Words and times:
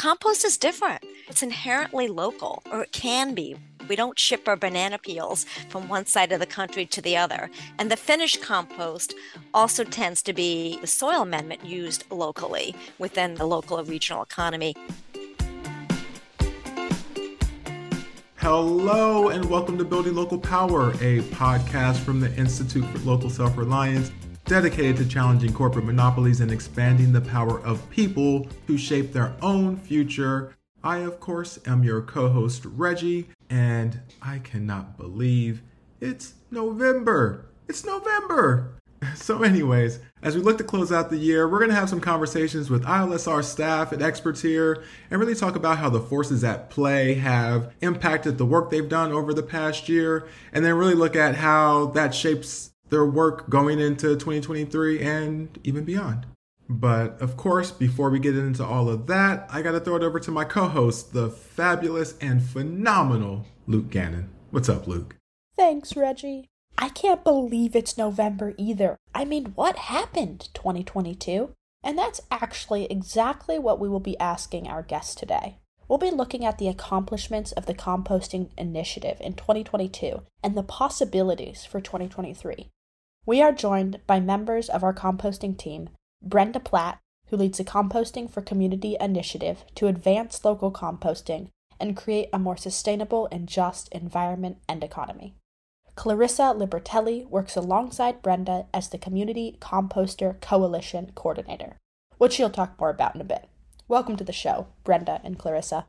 compost 0.00 0.46
is 0.46 0.56
different. 0.56 1.04
It's 1.28 1.42
inherently 1.42 2.08
local, 2.08 2.62
or 2.72 2.84
it 2.84 2.90
can 2.90 3.34
be. 3.34 3.54
We 3.86 3.96
don't 3.96 4.18
ship 4.18 4.48
our 4.48 4.56
banana 4.56 4.96
peels 4.96 5.44
from 5.68 5.88
one 5.88 6.06
side 6.06 6.32
of 6.32 6.40
the 6.40 6.46
country 6.46 6.86
to 6.86 7.02
the 7.02 7.18
other. 7.18 7.50
And 7.78 7.90
the 7.90 7.98
finished 7.98 8.40
compost 8.40 9.14
also 9.52 9.84
tends 9.84 10.22
to 10.22 10.32
be 10.32 10.78
the 10.80 10.86
soil 10.86 11.20
amendment 11.20 11.66
used 11.66 12.10
locally 12.10 12.74
within 12.98 13.34
the 13.34 13.44
local 13.44 13.78
or 13.78 13.84
regional 13.84 14.22
economy. 14.22 14.74
Hello, 18.36 19.28
and 19.28 19.44
welcome 19.50 19.76
to 19.76 19.84
Building 19.84 20.14
Local 20.14 20.38
Power, 20.38 20.92
a 20.92 21.20
podcast 21.34 21.98
from 21.98 22.20
the 22.20 22.34
Institute 22.36 22.86
for 22.86 22.98
Local 23.00 23.28
Self 23.28 23.54
Reliance 23.58 24.10
dedicated 24.50 24.96
to 24.96 25.06
challenging 25.06 25.52
corporate 25.52 25.84
monopolies 25.84 26.40
and 26.40 26.50
expanding 26.50 27.12
the 27.12 27.20
power 27.20 27.60
of 27.60 27.88
people 27.88 28.48
to 28.66 28.76
shape 28.76 29.12
their 29.12 29.32
own 29.40 29.76
future. 29.76 30.56
I, 30.82 30.98
of 30.98 31.20
course, 31.20 31.60
am 31.68 31.84
your 31.84 32.02
co 32.02 32.28
host, 32.28 32.64
Reggie, 32.64 33.28
and 33.48 34.00
I 34.20 34.40
cannot 34.40 34.98
believe 34.98 35.62
it's 36.00 36.34
November. 36.50 37.46
It's 37.68 37.84
November. 37.84 38.74
So, 39.14 39.42
anyways, 39.42 39.98
as 40.22 40.36
we 40.36 40.42
look 40.42 40.58
to 40.58 40.64
close 40.64 40.92
out 40.92 41.08
the 41.08 41.16
year, 41.16 41.48
we're 41.48 41.58
going 41.58 41.70
to 41.70 41.74
have 41.74 41.88
some 41.88 42.02
conversations 42.02 42.68
with 42.68 42.84
ILSR 42.84 43.42
staff 43.42 43.92
and 43.92 44.02
experts 44.02 44.42
here 44.42 44.82
and 45.10 45.18
really 45.18 45.34
talk 45.34 45.56
about 45.56 45.78
how 45.78 45.88
the 45.88 46.02
forces 46.02 46.44
at 46.44 46.68
play 46.68 47.14
have 47.14 47.72
impacted 47.80 48.36
the 48.36 48.44
work 48.44 48.70
they've 48.70 48.90
done 48.90 49.10
over 49.10 49.32
the 49.32 49.42
past 49.42 49.88
year, 49.88 50.28
and 50.52 50.62
then 50.66 50.74
really 50.74 50.92
look 50.92 51.16
at 51.16 51.36
how 51.36 51.86
that 51.86 52.14
shapes 52.14 52.69
their 52.90 53.06
work 53.06 53.48
going 53.48 53.80
into 53.80 54.14
2023 54.14 55.00
and 55.00 55.58
even 55.64 55.84
beyond. 55.84 56.26
But 56.68 57.20
of 57.20 57.36
course, 57.36 57.72
before 57.72 58.10
we 58.10 58.20
get 58.20 58.36
into 58.36 58.64
all 58.64 58.88
of 58.88 59.08
that, 59.08 59.48
I 59.50 59.62
got 59.62 59.72
to 59.72 59.80
throw 59.80 59.96
it 59.96 60.04
over 60.04 60.20
to 60.20 60.30
my 60.30 60.44
co 60.44 60.68
host, 60.68 61.12
the 61.12 61.28
fabulous 61.28 62.14
and 62.20 62.42
phenomenal 62.42 63.46
Luke 63.66 63.90
Gannon. 63.90 64.28
What's 64.50 64.68
up, 64.68 64.86
Luke? 64.86 65.16
Thanks, 65.56 65.96
Reggie. 65.96 66.48
I 66.78 66.88
can't 66.88 67.24
believe 67.24 67.74
it's 67.74 67.98
November 67.98 68.54
either. 68.56 68.96
I 69.14 69.24
mean, 69.24 69.46
what 69.56 69.76
happened 69.76 70.48
2022? 70.54 71.52
And 71.82 71.98
that's 71.98 72.20
actually 72.30 72.86
exactly 72.86 73.58
what 73.58 73.80
we 73.80 73.88
will 73.88 74.00
be 74.00 74.18
asking 74.18 74.68
our 74.68 74.82
guests 74.82 75.14
today. 75.14 75.58
We'll 75.88 75.98
be 75.98 76.10
looking 76.10 76.44
at 76.44 76.58
the 76.58 76.68
accomplishments 76.68 77.50
of 77.52 77.66
the 77.66 77.74
composting 77.74 78.50
initiative 78.56 79.18
in 79.20 79.34
2022 79.34 80.22
and 80.42 80.56
the 80.56 80.62
possibilities 80.62 81.64
for 81.64 81.80
2023. 81.80 82.68
We 83.26 83.42
are 83.42 83.52
joined 83.52 84.00
by 84.06 84.18
members 84.18 84.68
of 84.68 84.82
our 84.82 84.94
composting 84.94 85.56
team 85.58 85.90
Brenda 86.22 86.58
Platt, 86.58 86.98
who 87.28 87.36
leads 87.36 87.58
the 87.58 87.64
Composting 87.64 88.30
for 88.30 88.40
Community 88.40 88.96
initiative 88.98 89.64
to 89.74 89.88
advance 89.88 90.44
local 90.44 90.72
composting 90.72 91.48
and 91.78 91.96
create 91.96 92.28
a 92.32 92.38
more 92.38 92.56
sustainable 92.56 93.28
and 93.30 93.46
just 93.46 93.88
environment 93.92 94.58
and 94.68 94.82
economy. 94.82 95.34
Clarissa 95.96 96.54
Libertelli 96.56 97.28
works 97.28 97.56
alongside 97.56 98.22
Brenda 98.22 98.66
as 98.72 98.88
the 98.88 98.98
Community 98.98 99.56
Composter 99.60 100.40
Coalition 100.40 101.12
Coordinator, 101.14 101.76
which 102.16 102.34
she'll 102.34 102.50
talk 102.50 102.80
more 102.80 102.90
about 102.90 103.14
in 103.14 103.20
a 103.20 103.24
bit. 103.24 103.48
Welcome 103.86 104.16
to 104.16 104.24
the 104.24 104.32
show, 104.32 104.68
Brenda 104.82 105.20
and 105.22 105.38
Clarissa. 105.38 105.86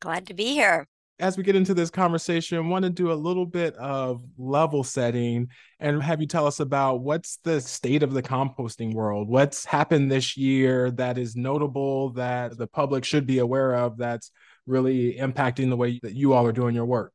Glad 0.00 0.26
to 0.28 0.34
be 0.34 0.52
here 0.54 0.86
as 1.20 1.36
we 1.36 1.42
get 1.42 1.56
into 1.56 1.74
this 1.74 1.90
conversation, 1.90 2.68
want 2.68 2.84
to 2.84 2.90
do 2.90 3.10
a 3.10 3.14
little 3.14 3.46
bit 3.46 3.74
of 3.76 4.22
level 4.36 4.84
setting 4.84 5.48
and 5.80 6.02
have 6.02 6.20
you 6.20 6.26
tell 6.26 6.46
us 6.46 6.60
about 6.60 7.00
what's 7.00 7.38
the 7.44 7.60
state 7.60 8.02
of 8.02 8.12
the 8.12 8.22
composting 8.22 8.94
world? 8.94 9.28
What's 9.28 9.64
happened 9.64 10.10
this 10.10 10.36
year 10.36 10.90
that 10.92 11.18
is 11.18 11.36
notable 11.36 12.10
that 12.10 12.56
the 12.56 12.66
public 12.66 13.04
should 13.04 13.26
be 13.26 13.38
aware 13.38 13.74
of 13.74 13.96
that's 13.96 14.30
really 14.66 15.14
impacting 15.14 15.70
the 15.70 15.76
way 15.76 15.98
that 16.02 16.14
you 16.14 16.32
all 16.32 16.46
are 16.46 16.52
doing 16.52 16.74
your 16.74 16.86
work? 16.86 17.12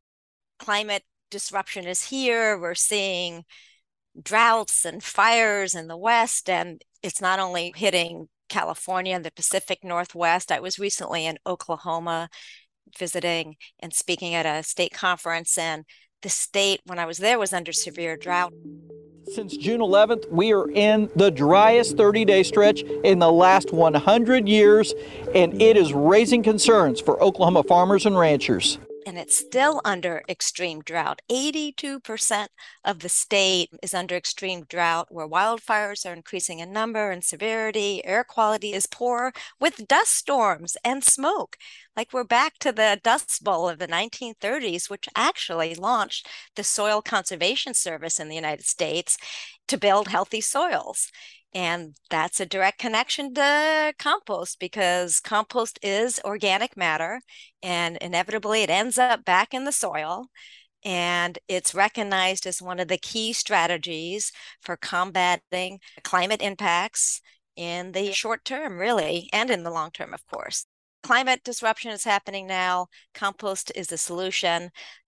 Climate 0.58 1.02
disruption 1.30 1.86
is 1.86 2.04
here. 2.04 2.58
We're 2.58 2.74
seeing 2.74 3.44
droughts 4.20 4.84
and 4.84 5.02
fires 5.02 5.74
in 5.74 5.88
the 5.88 5.96
West, 5.96 6.48
and 6.48 6.82
it's 7.02 7.20
not 7.20 7.38
only 7.38 7.72
hitting 7.74 8.28
California 8.48 9.14
and 9.14 9.24
the 9.24 9.32
Pacific 9.32 9.80
Northwest. 9.82 10.52
I 10.52 10.60
was 10.60 10.78
recently 10.78 11.26
in 11.26 11.38
Oklahoma 11.46 12.28
visiting 12.98 13.56
and 13.80 13.92
speaking 13.92 14.34
at 14.34 14.46
a 14.46 14.62
state 14.62 14.92
conference, 14.92 15.58
and 15.58 15.84
the 16.22 16.28
state, 16.28 16.80
when 16.84 16.98
I 16.98 17.06
was 17.06 17.18
there, 17.18 17.38
was 17.38 17.52
under 17.52 17.72
severe 17.72 18.16
drought. 18.16 18.52
Since 19.34 19.56
June 19.56 19.80
11th, 19.80 20.30
we 20.30 20.52
are 20.52 20.70
in 20.70 21.10
the 21.16 21.30
driest 21.30 21.96
30 21.96 22.24
day 22.24 22.42
stretch 22.42 22.82
in 22.82 23.18
the 23.18 23.32
last 23.32 23.72
100 23.72 24.48
years, 24.48 24.94
and 25.34 25.60
it 25.60 25.76
is 25.76 25.92
raising 25.92 26.42
concerns 26.42 27.00
for 27.00 27.22
Oklahoma 27.22 27.62
farmers 27.62 28.06
and 28.06 28.18
ranchers 28.18 28.78
and 29.06 29.18
it's 29.18 29.38
still 29.38 29.80
under 29.84 30.22
extreme 30.28 30.80
drought. 30.82 31.22
82% 31.30 32.46
of 32.84 33.00
the 33.00 33.08
state 33.08 33.70
is 33.82 33.94
under 33.94 34.16
extreme 34.16 34.64
drought, 34.64 35.08
where 35.10 35.28
wildfires 35.28 36.04
are 36.04 36.14
increasing 36.14 36.58
in 36.58 36.72
number 36.72 37.10
and 37.10 37.24
severity. 37.24 38.04
Air 38.04 38.24
quality 38.24 38.72
is 38.72 38.86
poor 38.86 39.32
with 39.60 39.86
dust 39.88 40.14
storms 40.14 40.76
and 40.84 41.04
smoke. 41.04 41.56
Like 41.96 42.12
we're 42.12 42.24
back 42.24 42.58
to 42.60 42.72
the 42.72 43.00
Dust 43.02 43.44
Bowl 43.44 43.68
of 43.68 43.78
the 43.78 43.88
1930s, 43.88 44.90
which 44.90 45.08
actually 45.14 45.74
launched 45.74 46.28
the 46.56 46.64
Soil 46.64 47.02
Conservation 47.02 47.74
Service 47.74 48.18
in 48.18 48.28
the 48.28 48.34
United 48.34 48.66
States 48.66 49.16
to 49.68 49.78
build 49.78 50.08
healthy 50.08 50.40
soils. 50.40 51.10
And 51.54 51.94
that's 52.10 52.40
a 52.40 52.46
direct 52.46 52.78
connection 52.78 53.32
to 53.34 53.94
compost 53.98 54.58
because 54.58 55.20
compost 55.20 55.78
is 55.82 56.20
organic 56.24 56.76
matter 56.76 57.20
and 57.62 57.96
inevitably 57.98 58.62
it 58.62 58.70
ends 58.70 58.98
up 58.98 59.24
back 59.24 59.54
in 59.54 59.64
the 59.64 59.72
soil. 59.72 60.26
And 60.84 61.38
it's 61.48 61.74
recognized 61.74 62.46
as 62.46 62.60
one 62.60 62.80
of 62.80 62.88
the 62.88 62.98
key 62.98 63.32
strategies 63.32 64.32
for 64.60 64.76
combating 64.76 65.78
climate 66.02 66.42
impacts 66.42 67.22
in 67.56 67.92
the 67.92 68.12
short 68.12 68.44
term, 68.44 68.78
really, 68.78 69.30
and 69.32 69.48
in 69.48 69.62
the 69.62 69.70
long 69.70 69.92
term, 69.92 70.12
of 70.12 70.26
course 70.26 70.66
climate 71.04 71.44
disruption 71.44 71.90
is 71.90 72.02
happening 72.02 72.46
now. 72.46 72.86
Compost 73.12 73.70
is 73.76 73.88
the 73.88 73.98
solution 73.98 74.70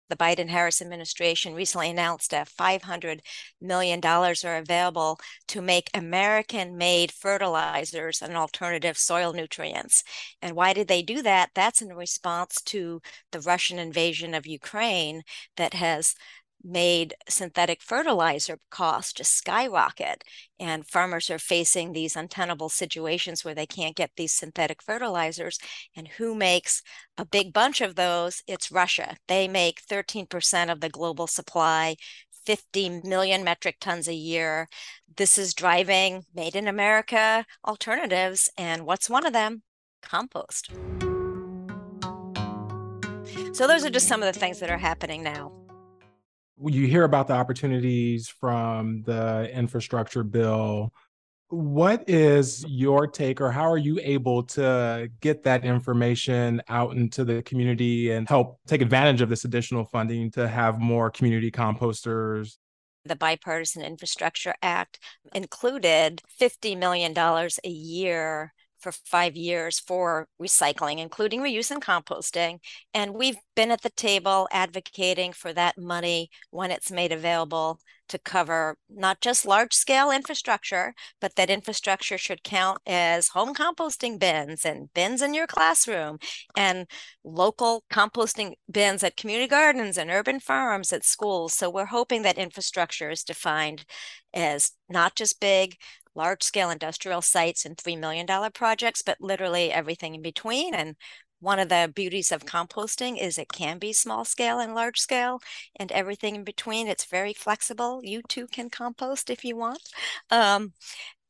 the 0.08 0.16
Biden 0.16 0.48
Harris 0.48 0.80
administration 0.80 1.54
recently 1.54 1.90
announced 1.90 2.30
that 2.30 2.48
$500 2.48 3.20
million 3.60 4.00
are 4.04 4.56
available 4.56 5.18
to 5.48 5.60
make 5.60 5.90
American 5.94 6.76
made 6.76 7.12
fertilizers 7.12 8.22
and 8.22 8.36
alternative 8.36 8.96
soil 8.96 9.32
nutrients. 9.32 10.02
And 10.42 10.54
why 10.54 10.72
did 10.72 10.88
they 10.88 11.02
do 11.02 11.22
that? 11.22 11.50
That's 11.54 11.82
in 11.82 11.88
response 11.88 12.60
to 12.66 13.00
the 13.32 13.40
Russian 13.40 13.78
invasion 13.78 14.34
of 14.34 14.46
Ukraine 14.46 15.22
that 15.56 15.74
has 15.74 16.14
made 16.62 17.14
synthetic 17.28 17.80
fertilizer 17.80 18.58
costs 18.70 19.12
just 19.12 19.32
skyrocket 19.32 20.24
and 20.58 20.86
farmers 20.86 21.30
are 21.30 21.38
facing 21.38 21.92
these 21.92 22.16
untenable 22.16 22.68
situations 22.68 23.44
where 23.44 23.54
they 23.54 23.66
can't 23.66 23.96
get 23.96 24.10
these 24.16 24.32
synthetic 24.32 24.82
fertilizers 24.82 25.58
and 25.94 26.08
who 26.08 26.34
makes 26.34 26.82
a 27.16 27.24
big 27.24 27.52
bunch 27.52 27.80
of 27.80 27.94
those? 27.94 28.42
It's 28.46 28.72
russia. 28.72 29.16
They 29.28 29.48
make 29.48 29.82
13% 29.86 30.72
of 30.72 30.80
the 30.80 30.88
global 30.88 31.26
supply 31.26 31.96
50 32.46 33.00
million 33.04 33.42
metric 33.44 33.76
tons 33.80 34.08
a 34.08 34.14
year. 34.14 34.68
This 35.16 35.38
is 35.38 35.54
driving 35.54 36.24
made 36.34 36.56
in 36.56 36.68
america 36.68 37.44
alternatives 37.66 38.50
and 38.56 38.86
what's 38.86 39.10
one 39.10 39.26
of 39.26 39.32
them? 39.32 39.62
Compost. 40.02 40.70
So 43.52 43.66
those 43.66 43.84
are 43.84 43.90
just 43.90 44.08
some 44.08 44.22
of 44.22 44.32
the 44.32 44.38
things 44.38 44.60
that 44.60 44.70
are 44.70 44.78
happening 44.78 45.22
now 45.22 45.65
you 46.64 46.86
hear 46.86 47.04
about 47.04 47.28
the 47.28 47.34
opportunities 47.34 48.28
from 48.28 49.02
the 49.02 49.50
infrastructure 49.52 50.22
bill. 50.22 50.92
What 51.48 52.08
is 52.08 52.64
your 52.66 53.06
take 53.06 53.40
or 53.40 53.52
how 53.52 53.70
are 53.70 53.78
you 53.78 54.00
able 54.02 54.42
to 54.44 55.08
get 55.20 55.44
that 55.44 55.64
information 55.64 56.60
out 56.68 56.96
into 56.96 57.24
the 57.24 57.42
community 57.42 58.10
and 58.10 58.28
help 58.28 58.58
take 58.66 58.82
advantage 58.82 59.20
of 59.20 59.28
this 59.28 59.44
additional 59.44 59.84
funding 59.84 60.30
to 60.32 60.48
have 60.48 60.80
more 60.80 61.10
community 61.10 61.50
composters? 61.50 62.56
The 63.04 63.14
bipartisan 63.14 63.82
infrastructure 63.82 64.54
act 64.60 64.98
included 65.32 66.20
$50 66.40 66.76
million 66.76 67.16
a 67.16 67.68
year 67.68 68.52
for 68.92 69.00
five 69.04 69.36
years 69.36 69.80
for 69.80 70.28
recycling, 70.40 70.98
including 70.98 71.40
reuse 71.40 71.70
and 71.70 71.82
composting. 71.82 72.58
And 72.94 73.14
we've 73.14 73.36
been 73.54 73.70
at 73.70 73.82
the 73.82 73.90
table 73.90 74.48
advocating 74.52 75.32
for 75.32 75.52
that 75.52 75.76
money 75.76 76.30
when 76.50 76.70
it's 76.70 76.90
made 76.90 77.12
available 77.12 77.80
to 78.08 78.18
cover 78.18 78.76
not 78.88 79.20
just 79.20 79.44
large 79.44 79.74
scale 79.74 80.10
infrastructure, 80.10 80.94
but 81.20 81.34
that 81.34 81.50
infrastructure 81.50 82.16
should 82.16 82.44
count 82.44 82.78
as 82.86 83.28
home 83.28 83.54
composting 83.54 84.18
bins 84.18 84.64
and 84.64 84.92
bins 84.94 85.22
in 85.22 85.34
your 85.34 85.46
classroom 85.46 86.18
and 86.56 86.86
local 87.24 87.82
composting 87.92 88.52
bins 88.70 89.02
at 89.02 89.16
community 89.16 89.48
gardens 89.48 89.98
and 89.98 90.10
urban 90.10 90.38
farms 90.38 90.92
at 90.92 91.04
schools. 91.04 91.54
So 91.54 91.68
we're 91.68 91.86
hoping 91.86 92.22
that 92.22 92.38
infrastructure 92.38 93.10
is 93.10 93.24
defined 93.24 93.84
as 94.32 94.72
not 94.88 95.16
just 95.16 95.40
big 95.40 95.76
large 96.16 96.42
scale 96.42 96.70
industrial 96.70 97.22
sites 97.22 97.64
and 97.64 97.76
$3 97.76 97.98
million 97.98 98.26
projects, 98.52 99.02
but 99.02 99.20
literally 99.20 99.72
everything 99.72 100.14
in 100.14 100.22
between. 100.22 100.74
And 100.74 100.96
one 101.40 101.58
of 101.58 101.68
the 101.68 101.92
beauties 101.94 102.32
of 102.32 102.46
composting 102.46 103.20
is 103.20 103.38
it 103.38 103.52
can 103.52 103.78
be 103.78 103.92
small 103.92 104.24
scale 104.24 104.58
and 104.58 104.74
large 104.74 104.98
scale 104.98 105.40
and 105.76 105.92
everything 105.92 106.34
in 106.34 106.44
between. 106.44 106.88
It's 106.88 107.04
very 107.04 107.34
flexible. 107.34 108.00
You 108.02 108.22
too 108.26 108.46
can 108.46 108.70
compost 108.70 109.30
if 109.30 109.44
you 109.44 109.56
want. 109.56 109.82
Um, 110.30 110.72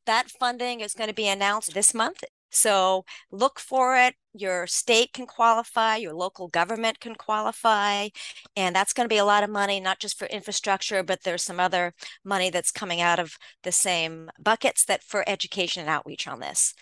that 0.05 0.29
funding 0.29 0.79
is 0.79 0.93
going 0.93 1.09
to 1.09 1.13
be 1.13 1.27
announced 1.27 1.73
this 1.73 1.93
month. 1.93 2.23
So 2.49 3.05
look 3.31 3.59
for 3.59 3.97
it. 3.97 4.15
Your 4.33 4.67
state 4.67 5.13
can 5.13 5.25
qualify, 5.25 5.95
your 5.97 6.13
local 6.13 6.47
government 6.47 6.99
can 6.99 7.15
qualify, 7.15 8.09
and 8.55 8.75
that's 8.75 8.93
going 8.93 9.05
to 9.05 9.13
be 9.13 9.17
a 9.17 9.25
lot 9.25 9.43
of 9.43 9.49
money, 9.49 9.79
not 9.79 9.99
just 9.99 10.17
for 10.17 10.25
infrastructure, 10.27 11.01
but 11.01 11.23
there's 11.23 11.41
some 11.41 11.59
other 11.59 11.93
money 12.23 12.49
that's 12.51 12.71
coming 12.71 13.01
out 13.01 13.19
of 13.19 13.35
the 13.63 13.71
same 13.71 14.29
buckets 14.39 14.85
that 14.85 15.03
for 15.03 15.27
education 15.27 15.81
and 15.81 15.89
outreach 15.89 16.27
on 16.27 16.39
this. 16.39 16.75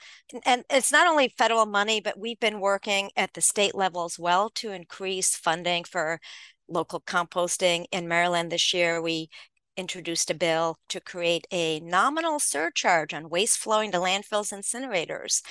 And 0.46 0.66
it's 0.70 0.92
not 0.92 1.08
only 1.08 1.34
federal 1.38 1.66
money, 1.66 2.02
but 2.02 2.20
we've 2.20 2.40
been 2.40 2.60
working 2.60 3.10
at 3.16 3.34
the 3.34 3.42
state 3.42 3.74
level 3.74 4.04
as 4.04 4.20
well 4.20 4.50
to 4.56 4.72
increase 4.72 5.36
funding 5.36 5.86
for 5.86 6.20
local 6.68 7.00
composting 7.00 7.86
in 7.92 8.08
Maryland 8.08 8.52
this 8.52 8.74
year. 8.74 9.02
We 9.02 9.30
introduced 9.77 10.30
a 10.31 10.33
bill 10.33 10.77
to 10.89 11.00
create 11.00 11.48
a 11.51 11.80
nominal 11.80 12.39
surcharge 12.39 13.13
on 13.13 13.30
waste 13.30 13.57
flowing 13.57 13.92
to 13.92 13.98
landfills 13.98 14.51
and 14.51 14.63
incinerators 14.63 15.42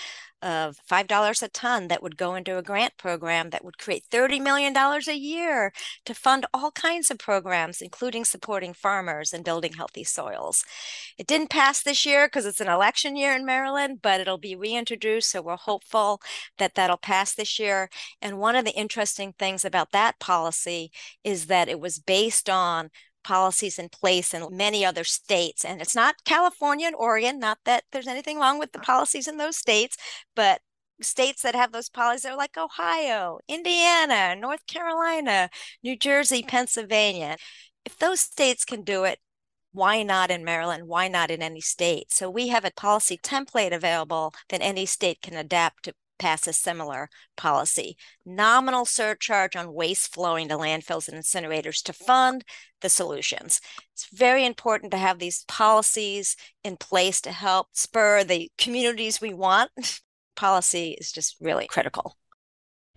of 0.44 0.76
$5 0.90 1.42
a 1.42 1.48
ton 1.48 1.88
that 1.88 2.02
would 2.02 2.18
go 2.18 2.34
into 2.34 2.58
a 2.58 2.62
grant 2.62 2.92
program 2.98 3.48
that 3.48 3.64
would 3.64 3.78
create 3.78 4.04
$30 4.12 4.42
million 4.42 4.76
a 4.76 5.14
year 5.14 5.72
to 6.04 6.14
fund 6.14 6.44
all 6.52 6.70
kinds 6.70 7.10
of 7.10 7.18
programs, 7.18 7.80
including 7.80 8.26
supporting 8.26 8.74
farmers 8.74 9.32
and 9.32 9.42
building 9.42 9.72
healthy 9.72 10.04
soils. 10.04 10.62
It 11.16 11.26
didn't 11.26 11.48
pass 11.48 11.82
this 11.82 12.04
year 12.04 12.26
because 12.26 12.44
it's 12.44 12.60
an 12.60 12.68
election 12.68 13.16
year 13.16 13.34
in 13.34 13.46
Maryland, 13.46 14.00
but 14.02 14.20
it'll 14.20 14.36
be 14.36 14.54
reintroduced. 14.54 15.30
So 15.30 15.40
we're 15.40 15.56
hopeful 15.56 16.20
that 16.58 16.74
that'll 16.74 16.98
pass 16.98 17.34
this 17.34 17.58
year. 17.58 17.88
And 18.20 18.38
one 18.38 18.54
of 18.54 18.66
the 18.66 18.76
interesting 18.76 19.32
things 19.38 19.64
about 19.64 19.92
that 19.92 20.20
policy 20.20 20.92
is 21.24 21.46
that 21.46 21.70
it 21.70 21.80
was 21.80 21.98
based 21.98 22.50
on 22.50 22.90
policies 23.24 23.78
in 23.78 23.88
place 23.88 24.32
in 24.34 24.46
many 24.56 24.84
other 24.84 25.04
states. 25.04 25.64
And 25.64 25.80
it's 25.80 25.96
not 25.96 26.24
California 26.24 26.86
and 26.86 26.96
Oregon, 26.96 27.38
not 27.38 27.58
that 27.64 27.84
there's 27.90 28.06
anything 28.06 28.38
wrong 28.38 28.58
with 28.58 28.72
the 28.72 28.78
uh-huh. 28.78 28.92
policies 28.92 29.26
in 29.26 29.38
those 29.38 29.56
states, 29.56 29.96
but 30.36 30.60
states 31.02 31.42
that 31.42 31.54
have 31.54 31.72
those 31.72 31.88
policies 31.88 32.24
are 32.24 32.36
like 32.36 32.56
Ohio, 32.56 33.38
Indiana, 33.48 34.36
North 34.36 34.66
Carolina, 34.66 35.50
New 35.82 35.96
Jersey, 35.96 36.42
mm. 36.42 36.48
Pennsylvania. 36.48 37.36
If 37.84 37.98
those 37.98 38.20
states 38.20 38.64
can 38.64 38.82
do 38.82 39.04
it, 39.04 39.18
why 39.72 40.04
not 40.04 40.30
in 40.30 40.44
Maryland? 40.44 40.86
Why 40.86 41.08
not 41.08 41.30
in 41.32 41.42
any 41.42 41.60
state? 41.60 42.12
So 42.12 42.30
we 42.30 42.48
have 42.48 42.64
a 42.64 42.70
policy 42.70 43.18
template 43.18 43.74
available 43.74 44.32
that 44.48 44.62
any 44.62 44.86
state 44.86 45.20
can 45.20 45.34
adapt 45.34 45.84
to 45.84 45.94
pass 46.18 46.46
a 46.46 46.52
similar 46.52 47.08
policy. 47.36 47.96
Nominal 48.24 48.84
surcharge 48.84 49.56
on 49.56 49.72
waste 49.72 50.12
flowing 50.12 50.48
to 50.48 50.56
landfills 50.56 51.08
and 51.08 51.18
incinerators 51.18 51.82
to 51.84 51.92
fund 51.92 52.44
the 52.80 52.88
solutions. 52.88 53.60
It's 53.92 54.08
very 54.12 54.44
important 54.44 54.92
to 54.92 54.98
have 54.98 55.18
these 55.18 55.44
policies 55.48 56.36
in 56.62 56.76
place 56.76 57.20
to 57.22 57.32
help 57.32 57.68
spur 57.72 58.24
the 58.24 58.50
communities 58.58 59.20
we 59.20 59.34
want. 59.34 59.70
Policy 60.36 60.96
is 60.98 61.12
just 61.12 61.36
really 61.40 61.66
critical. 61.66 62.16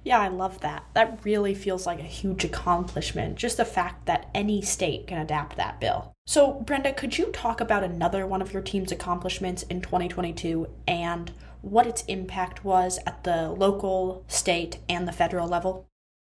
Yeah, 0.04 0.20
I 0.20 0.30
love 0.30 0.62
that. 0.62 0.86
That 0.94 1.20
really 1.24 1.54
feels 1.54 1.86
like 1.86 2.00
a 2.00 2.04
huge 2.04 2.46
accomplishment, 2.46 3.36
just 3.36 3.58
the 3.58 3.66
fact 3.66 4.06
that 4.06 4.30
any 4.34 4.62
state 4.62 5.08
can 5.08 5.18
adapt 5.18 5.58
that 5.58 5.82
bill. 5.82 6.14
So, 6.26 6.54
Brenda, 6.54 6.94
could 6.94 7.18
you 7.18 7.26
talk 7.28 7.60
about 7.60 7.84
another 7.84 8.26
one 8.26 8.42
of 8.42 8.54
your 8.54 8.62
team's 8.62 8.92
accomplishments 8.92 9.64
in 9.64 9.82
2022 9.82 10.68
and 10.88 11.32
what 11.62 11.88
its 11.88 12.04
impact 12.06 12.64
was 12.64 13.00
at 13.06 13.24
the 13.24 13.50
local, 13.50 14.24
state, 14.28 14.80
and 14.88 15.08
the 15.08 15.12
federal 15.12 15.48
level? 15.48 15.88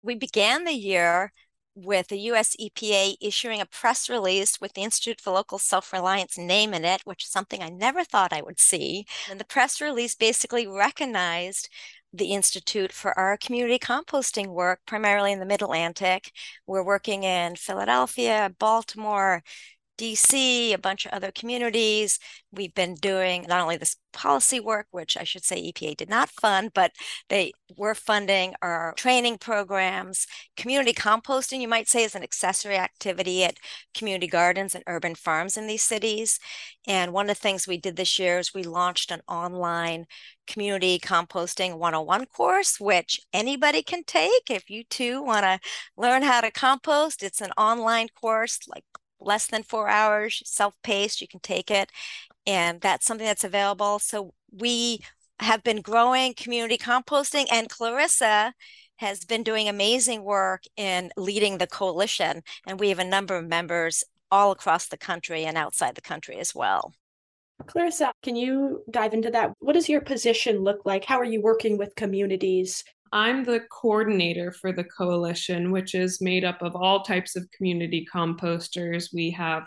We 0.03 0.15
began 0.15 0.65
the 0.65 0.73
year 0.73 1.33
with 1.75 2.09
the 2.09 2.19
US 2.33 2.57
EPA 2.57 3.17
issuing 3.21 3.61
a 3.61 3.67
press 3.67 4.09
release 4.09 4.61
with 4.61 4.73
the 4.73 4.83
Institute 4.83 5.21
for 5.21 5.33
Local 5.33 5.59
Self 5.59 5.93
Reliance 5.93 6.37
name 6.37 6.75
in 6.75 6.85
it, 6.85 7.03
which 7.05 7.25
is 7.25 7.31
something 7.31 7.63
I 7.63 7.69
never 7.69 8.05
thought 8.05 8.33
I 8.33 8.43
would 8.43 8.59
see. 8.59 9.07
And 9.31 9.39
the 9.39 9.45
press 9.45 9.81
release 9.81 10.15
basically 10.15 10.67
recognized 10.67 11.69
the 12.13 12.33
Institute 12.33 12.93
for 12.93 13.17
our 13.19 13.37
community 13.37 13.79
composting 13.79 14.49
work, 14.49 14.81
primarily 14.87 15.31
in 15.33 15.41
the 15.41 15.47
Mid 15.47 15.63
Atlantic. 15.63 16.33
We're 16.67 16.83
working 16.85 17.23
in 17.23 17.55
Philadelphia, 17.57 18.53
Baltimore, 18.59 19.43
DC, 19.99 20.73
a 20.73 20.79
bunch 20.79 21.05
of 21.05 21.13
other 21.13 21.33
communities. 21.33 22.19
We've 22.53 22.75
been 22.75 22.95
doing 22.95 23.45
not 23.49 23.61
only 23.61 23.77
this 23.77 23.97
policy 24.13 24.61
work, 24.61 24.87
which 24.91 25.17
I 25.17 25.25
should 25.25 25.45
say 25.45 25.71
EPA 25.71 25.97
did 25.97 26.09
not 26.09 26.31
fund, 26.31 26.71
but 26.75 26.93
they 27.29 27.53
were 27.77 27.95
funding 27.95 28.55
our 28.63 28.95
training 28.97 29.39
programs. 29.39 30.27
Community 30.57 30.93
composting, 30.93 31.61
you 31.61 31.69
might 31.69 31.89
say, 31.89 32.05
is 32.05 32.15
an 32.15 32.23
accessory 32.23 32.77
activity 32.77 33.45
at 33.45 33.59
community 33.95 34.27
gardens 34.27 34.75
and 34.75 34.85
urban 34.87 35.15
farms 35.15 35.57
in 35.57 35.67
these 35.67 35.85
cities. 35.85 36.39
And 36.87 37.13
one 37.13 37.29
of 37.29 37.37
the 37.37 37.41
things 37.41 37.67
we 37.67 37.77
did 37.77 37.97
this 37.97 38.19
year 38.19 38.39
is 38.39 38.55
we 38.55 38.63
launched 38.63 39.11
an 39.11 39.21
online 39.29 40.07
community 40.47 40.99
composting 40.99 41.79
101 41.79 42.27
course, 42.27 42.81
which 42.81 43.21
anybody 43.33 43.83
can 43.83 44.05
take 44.05 44.51
if 44.51 44.71
you 44.71 44.85
too 44.85 45.23
want 45.23 45.45
to 45.45 45.61
learn 45.97 46.23
how 46.23 46.41
to 46.41 46.51
compost. 46.51 47.23
It's 47.23 47.41
an 47.41 47.51
online 47.59 48.09
course, 48.09 48.61
like 48.69 48.85
less 49.21 49.47
than 49.47 49.63
four 49.63 49.89
hours, 49.89 50.43
self-paced, 50.45 51.21
you 51.21 51.29
can 51.29 51.41
take 51.41 51.71
it. 51.71 51.91
And 52.47 52.81
that's 52.81 53.07
something 53.07 53.27
that's 53.27 53.45
available. 53.45 53.99
So 53.99 54.33
we 54.51 55.01
have 55.41 55.63
been 55.63 55.81
growing 55.81 56.35
community 56.35 56.79
composting 56.79 57.47
and 57.51 57.69
Clarissa 57.69 58.53
has 58.97 59.25
been 59.25 59.43
doing 59.43 59.69
amazing 59.69 60.25
work 60.25 60.65
in 60.77 61.11
leading 61.17 61.59
the 61.59 61.67
coalition. 61.67 62.43
And 62.67 62.81
we 62.81 62.89
have 62.89 62.99
a 62.99 63.05
number 63.05 63.37
of 63.37 63.47
members 63.47 64.03
all 64.31 64.51
across 64.51 64.89
the 64.89 64.97
country 64.97 65.45
and 65.45 65.57
outside 65.57 65.95
the 65.95 66.01
country 66.01 66.39
as 66.39 66.55
well. 66.55 66.93
Clarissa, 67.67 68.13
can 68.23 68.37
you 68.37 68.83
dive 68.91 69.15
into 69.15 69.31
that? 69.31 69.53
What 69.59 69.73
does 69.73 69.89
your 69.89 70.01
position 70.01 70.63
look 70.63 70.85
like? 70.85 71.05
How 71.05 71.19
are 71.19 71.25
you 71.25 71.41
working 71.43 71.77
with 71.77 71.95
communities 71.97 72.85
I'm 73.13 73.45
the 73.45 73.61
coordinator 73.71 74.53
for 74.53 74.73
the 74.73 74.85
coalition, 74.85 75.71
which 75.71 75.95
is 75.95 76.21
made 76.21 76.45
up 76.45 76.63
of 76.63 76.77
all 76.77 77.03
types 77.03 77.37
of 77.37 77.51
community 77.57 78.07
composters. 78.13 79.09
We 79.13 79.31
have 79.33 79.65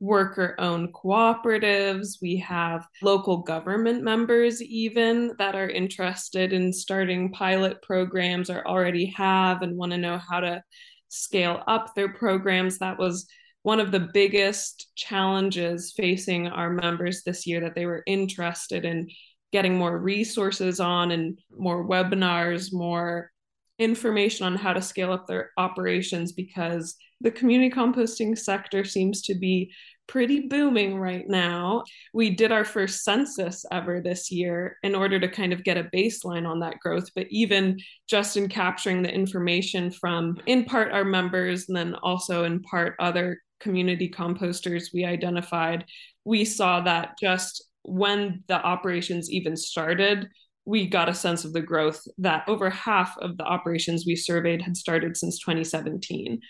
worker 0.00 0.56
owned 0.58 0.92
cooperatives, 0.92 2.18
we 2.20 2.36
have 2.38 2.84
local 3.02 3.38
government 3.38 4.02
members, 4.02 4.60
even 4.60 5.32
that 5.38 5.54
are 5.54 5.68
interested 5.70 6.52
in 6.52 6.72
starting 6.72 7.30
pilot 7.32 7.80
programs 7.82 8.50
or 8.50 8.66
already 8.66 9.06
have 9.16 9.62
and 9.62 9.76
want 9.76 9.92
to 9.92 9.98
know 9.98 10.18
how 10.18 10.40
to 10.40 10.62
scale 11.08 11.62
up 11.68 11.94
their 11.94 12.12
programs. 12.12 12.78
That 12.78 12.98
was 12.98 13.26
one 13.62 13.78
of 13.78 13.92
the 13.92 14.08
biggest 14.12 14.88
challenges 14.96 15.92
facing 15.96 16.48
our 16.48 16.70
members 16.70 17.22
this 17.22 17.46
year 17.46 17.60
that 17.60 17.76
they 17.76 17.86
were 17.86 18.02
interested 18.06 18.84
in 18.84 19.08
getting 19.52 19.76
more 19.76 19.98
resources 19.98 20.80
on 20.80 21.10
and 21.10 21.38
more 21.56 21.86
webinars, 21.86 22.72
more 22.72 23.30
information 23.78 24.46
on 24.46 24.56
how 24.56 24.72
to 24.72 24.82
scale 24.82 25.12
up 25.12 25.26
their 25.26 25.50
operations 25.56 26.32
because 26.32 26.96
the 27.20 27.30
community 27.30 27.70
composting 27.70 28.36
sector 28.36 28.84
seems 28.84 29.22
to 29.22 29.34
be 29.34 29.72
pretty 30.08 30.48
booming 30.48 30.98
right 30.98 31.28
now. 31.28 31.84
We 32.12 32.30
did 32.30 32.52
our 32.52 32.64
first 32.64 33.04
census 33.04 33.64
ever 33.70 34.00
this 34.00 34.30
year 34.30 34.76
in 34.82 34.94
order 34.94 35.18
to 35.20 35.28
kind 35.28 35.52
of 35.52 35.64
get 35.64 35.78
a 35.78 35.88
baseline 35.94 36.46
on 36.46 36.60
that 36.60 36.80
growth, 36.80 37.08
but 37.14 37.26
even 37.30 37.78
just 38.08 38.36
in 38.36 38.48
capturing 38.48 39.02
the 39.02 39.14
information 39.14 39.90
from 39.90 40.38
in 40.46 40.64
part 40.64 40.92
our 40.92 41.04
members 41.04 41.68
and 41.68 41.76
then 41.76 41.94
also 42.02 42.44
in 42.44 42.60
part 42.62 42.94
other 42.98 43.38
community 43.60 44.10
composters 44.10 44.92
we 44.92 45.04
identified, 45.04 45.84
we 46.24 46.44
saw 46.44 46.80
that 46.80 47.14
just 47.18 47.64
when 47.84 48.42
the 48.48 48.62
operations 48.62 49.30
even 49.30 49.56
started, 49.56 50.28
we 50.64 50.86
got 50.86 51.08
a 51.08 51.14
sense 51.14 51.44
of 51.44 51.52
the 51.52 51.60
growth 51.60 52.02
that 52.18 52.44
over 52.48 52.70
half 52.70 53.16
of 53.18 53.36
the 53.36 53.44
operations 53.44 54.04
we 54.06 54.14
surveyed 54.14 54.62
had 54.62 54.76
started 54.76 55.16
since 55.16 55.38
2017. 55.40 56.40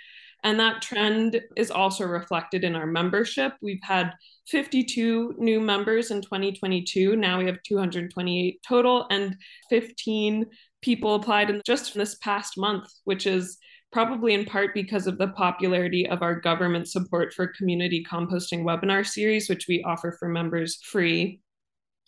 And 0.45 0.59
that 0.59 0.83
trend 0.83 1.41
is 1.57 1.71
also 1.71 2.05
reflected 2.05 2.65
in 2.65 2.75
our 2.75 2.87
membership. 2.87 3.55
We've 3.63 3.83
had 3.83 4.13
52 4.49 5.37
new 5.39 5.61
members 5.61 6.11
in 6.11 6.21
2022. 6.21 7.15
Now 7.17 7.39
we 7.39 7.47
have 7.47 7.63
228 7.63 8.61
total, 8.67 9.07
and 9.11 9.37
15 9.71 10.47
people 10.83 11.15
applied 11.15 11.49
in 11.49 11.63
just 11.65 11.95
this 11.95 12.17
past 12.17 12.59
month, 12.59 12.91
which 13.05 13.27
is 13.27 13.57
probably 13.93 14.33
in 14.35 14.45
part 14.45 14.73
because 14.75 15.07
of 15.07 15.19
the 15.19 15.29
popularity 15.29 16.09
of 16.09 16.23
our 16.23 16.41
government 16.41 16.89
support 16.89 17.33
for 17.35 17.47
community 17.47 18.05
composting 18.11 18.65
webinar 18.65 19.07
series, 19.07 19.49
which 19.49 19.67
we 19.69 19.83
offer 19.85 20.17
for 20.19 20.29
members 20.29 20.79
free. 20.83 21.41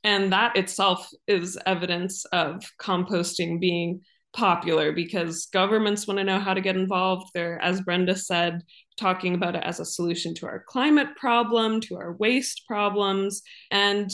And 0.02 0.32
that 0.32 0.56
itself 0.56 1.08
is 1.26 1.58
evidence 1.66 2.24
of 2.26 2.62
composting 2.80 3.60
being 3.60 4.00
popular 4.34 4.92
because 4.92 5.46
governments 5.46 6.06
want 6.06 6.18
to 6.18 6.24
know 6.24 6.38
how 6.38 6.54
to 6.54 6.60
get 6.60 6.76
involved. 6.76 7.30
They're, 7.34 7.60
as 7.62 7.80
Brenda 7.80 8.16
said, 8.16 8.62
talking 8.98 9.34
about 9.34 9.54
it 9.54 9.62
as 9.64 9.80
a 9.80 9.84
solution 9.84 10.34
to 10.36 10.46
our 10.46 10.64
climate 10.66 11.08
problem, 11.16 11.80
to 11.82 11.96
our 11.96 12.14
waste 12.14 12.62
problems. 12.66 13.42
And 13.70 14.10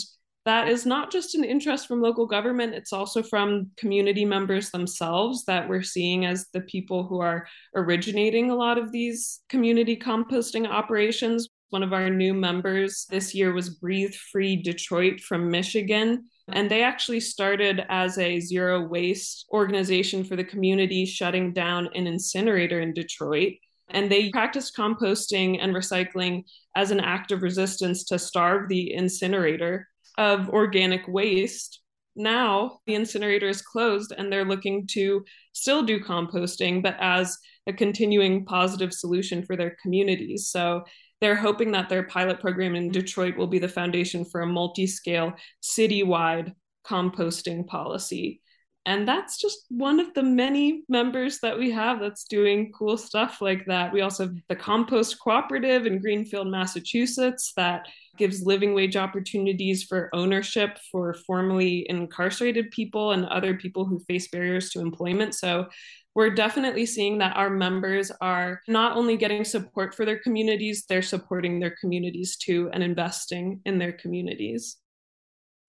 that 0.50 0.68
is 0.68 0.84
not 0.84 1.12
just 1.12 1.36
an 1.36 1.44
interest 1.44 1.86
from 1.86 2.02
local 2.02 2.26
government, 2.26 2.74
it's 2.74 2.92
also 2.92 3.22
from 3.22 3.70
community 3.76 4.24
members 4.24 4.70
themselves 4.70 5.44
that 5.44 5.68
we're 5.68 5.80
seeing 5.80 6.26
as 6.26 6.48
the 6.52 6.62
people 6.62 7.06
who 7.06 7.20
are 7.20 7.46
originating 7.76 8.50
a 8.50 8.56
lot 8.56 8.76
of 8.76 8.90
these 8.90 9.42
community 9.48 9.96
composting 9.96 10.66
operations. 10.66 11.48
One 11.68 11.84
of 11.84 11.92
our 11.92 12.10
new 12.10 12.34
members 12.34 13.06
this 13.08 13.32
year 13.32 13.52
was 13.52 13.76
Breathe 13.76 14.12
Free 14.32 14.56
Detroit 14.56 15.20
from 15.20 15.52
Michigan. 15.52 16.24
And 16.48 16.68
they 16.68 16.82
actually 16.82 17.20
started 17.20 17.84
as 17.88 18.18
a 18.18 18.40
zero 18.40 18.84
waste 18.84 19.46
organization 19.52 20.24
for 20.24 20.34
the 20.34 20.42
community, 20.42 21.06
shutting 21.06 21.52
down 21.52 21.90
an 21.94 22.08
incinerator 22.08 22.80
in 22.80 22.92
Detroit. 22.92 23.52
And 23.90 24.10
they 24.10 24.30
practiced 24.30 24.76
composting 24.76 25.58
and 25.62 25.76
recycling 25.76 26.42
as 26.74 26.90
an 26.90 26.98
act 26.98 27.30
of 27.30 27.42
resistance 27.42 28.02
to 28.06 28.18
starve 28.18 28.68
the 28.68 28.94
incinerator 28.94 29.86
of 30.20 30.50
organic 30.50 31.08
waste. 31.08 31.80
Now 32.14 32.80
the 32.86 32.94
incinerator 32.94 33.48
is 33.48 33.62
closed 33.62 34.12
and 34.16 34.30
they're 34.30 34.44
looking 34.44 34.86
to 34.88 35.24
still 35.54 35.82
do 35.82 35.98
composting, 35.98 36.82
but 36.82 36.96
as 37.00 37.38
a 37.66 37.72
continuing 37.72 38.44
positive 38.44 38.92
solution 38.92 39.42
for 39.46 39.56
their 39.56 39.76
communities. 39.82 40.50
So 40.50 40.84
they're 41.22 41.36
hoping 41.36 41.72
that 41.72 41.88
their 41.88 42.02
pilot 42.02 42.38
program 42.38 42.74
in 42.74 42.90
Detroit 42.90 43.36
will 43.38 43.46
be 43.46 43.58
the 43.58 43.68
foundation 43.68 44.26
for 44.26 44.42
a 44.42 44.46
multi 44.46 44.86
scale, 44.86 45.32
citywide 45.62 46.52
composting 46.86 47.66
policy. 47.66 48.42
And 48.86 49.06
that's 49.06 49.38
just 49.38 49.66
one 49.68 50.00
of 50.00 50.14
the 50.14 50.22
many 50.22 50.84
members 50.88 51.38
that 51.40 51.58
we 51.58 51.70
have 51.70 52.00
that's 52.00 52.24
doing 52.24 52.72
cool 52.72 52.96
stuff 52.96 53.42
like 53.42 53.66
that. 53.66 53.92
We 53.92 54.00
also 54.00 54.24
have 54.26 54.36
the 54.48 54.56
Compost 54.56 55.20
Cooperative 55.20 55.84
in 55.84 56.00
Greenfield, 56.00 56.48
Massachusetts, 56.48 57.52
that 57.56 57.86
gives 58.16 58.42
living 58.42 58.72
wage 58.74 58.96
opportunities 58.96 59.84
for 59.84 60.08
ownership 60.14 60.78
for 60.90 61.12
formerly 61.12 61.86
incarcerated 61.90 62.70
people 62.70 63.12
and 63.12 63.26
other 63.26 63.54
people 63.54 63.84
who 63.84 64.00
face 64.00 64.28
barriers 64.28 64.70
to 64.70 64.80
employment. 64.80 65.34
So 65.34 65.68
we're 66.14 66.30
definitely 66.30 66.86
seeing 66.86 67.18
that 67.18 67.36
our 67.36 67.50
members 67.50 68.10
are 68.20 68.60
not 68.66 68.96
only 68.96 69.16
getting 69.16 69.44
support 69.44 69.94
for 69.94 70.04
their 70.04 70.18
communities, 70.18 70.84
they're 70.88 71.02
supporting 71.02 71.60
their 71.60 71.76
communities 71.80 72.36
too 72.36 72.70
and 72.72 72.82
investing 72.82 73.60
in 73.64 73.78
their 73.78 73.92
communities. 73.92 74.78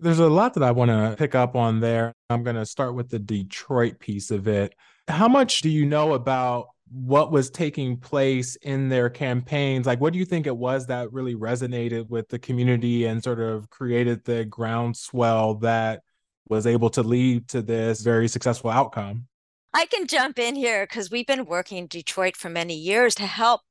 There's 0.01 0.17
a 0.17 0.27
lot 0.27 0.55
that 0.55 0.63
I 0.63 0.71
want 0.71 0.89
to 0.89 1.15
pick 1.15 1.35
up 1.35 1.55
on 1.55 1.79
there. 1.79 2.11
I'm 2.31 2.41
going 2.41 2.55
to 2.55 2.65
start 2.65 2.95
with 2.95 3.09
the 3.09 3.19
Detroit 3.19 3.99
piece 3.99 4.31
of 4.31 4.47
it. 4.47 4.73
How 5.07 5.27
much 5.27 5.61
do 5.61 5.69
you 5.69 5.85
know 5.85 6.13
about 6.13 6.69
what 6.91 7.31
was 7.31 7.51
taking 7.51 7.97
place 7.97 8.55
in 8.63 8.89
their 8.89 9.11
campaigns? 9.11 9.85
Like, 9.85 10.01
what 10.01 10.11
do 10.11 10.17
you 10.17 10.25
think 10.25 10.47
it 10.47 10.57
was 10.57 10.87
that 10.87 11.13
really 11.13 11.35
resonated 11.35 12.09
with 12.09 12.27
the 12.29 12.39
community 12.39 13.05
and 13.05 13.23
sort 13.23 13.39
of 13.39 13.69
created 13.69 14.25
the 14.25 14.43
groundswell 14.45 15.53
that 15.59 16.01
was 16.49 16.65
able 16.65 16.89
to 16.89 17.03
lead 17.03 17.47
to 17.49 17.61
this 17.61 18.01
very 18.01 18.27
successful 18.27 18.71
outcome? 18.71 19.27
I 19.71 19.85
can 19.85 20.07
jump 20.07 20.39
in 20.39 20.55
here 20.55 20.87
because 20.87 21.11
we've 21.11 21.27
been 21.27 21.45
working 21.45 21.77
in 21.77 21.85
Detroit 21.85 22.35
for 22.35 22.49
many 22.49 22.75
years 22.75 23.13
to 23.15 23.27
help 23.27 23.61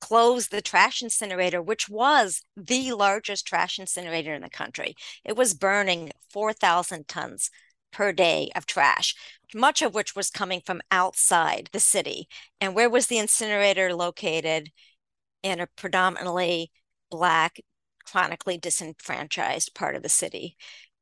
close 0.00 0.48
the 0.48 0.62
trash 0.62 1.02
incinerator, 1.02 1.60
which 1.62 1.88
was 1.88 2.42
the 2.56 2.92
largest 2.92 3.46
trash 3.46 3.78
incinerator 3.78 4.34
in 4.34 4.42
the 4.42 4.50
country. 4.50 4.94
It 5.24 5.36
was 5.36 5.54
burning 5.54 6.12
4,000 6.30 7.08
tons 7.08 7.50
per 7.92 8.12
day 8.12 8.50
of 8.54 8.66
trash, 8.66 9.14
much 9.54 9.82
of 9.82 9.94
which 9.94 10.14
was 10.14 10.30
coming 10.30 10.60
from 10.64 10.80
outside 10.90 11.68
the 11.72 11.80
city. 11.80 12.28
And 12.60 12.74
where 12.74 12.90
was 12.90 13.06
the 13.08 13.18
incinerator 13.18 13.94
located? 13.94 14.70
In 15.42 15.58
a 15.60 15.66
predominantly 15.66 16.70
Black, 17.10 17.60
chronically 18.04 18.58
disenfranchised 18.58 19.74
part 19.74 19.96
of 19.96 20.02
the 20.02 20.08
city 20.08 20.56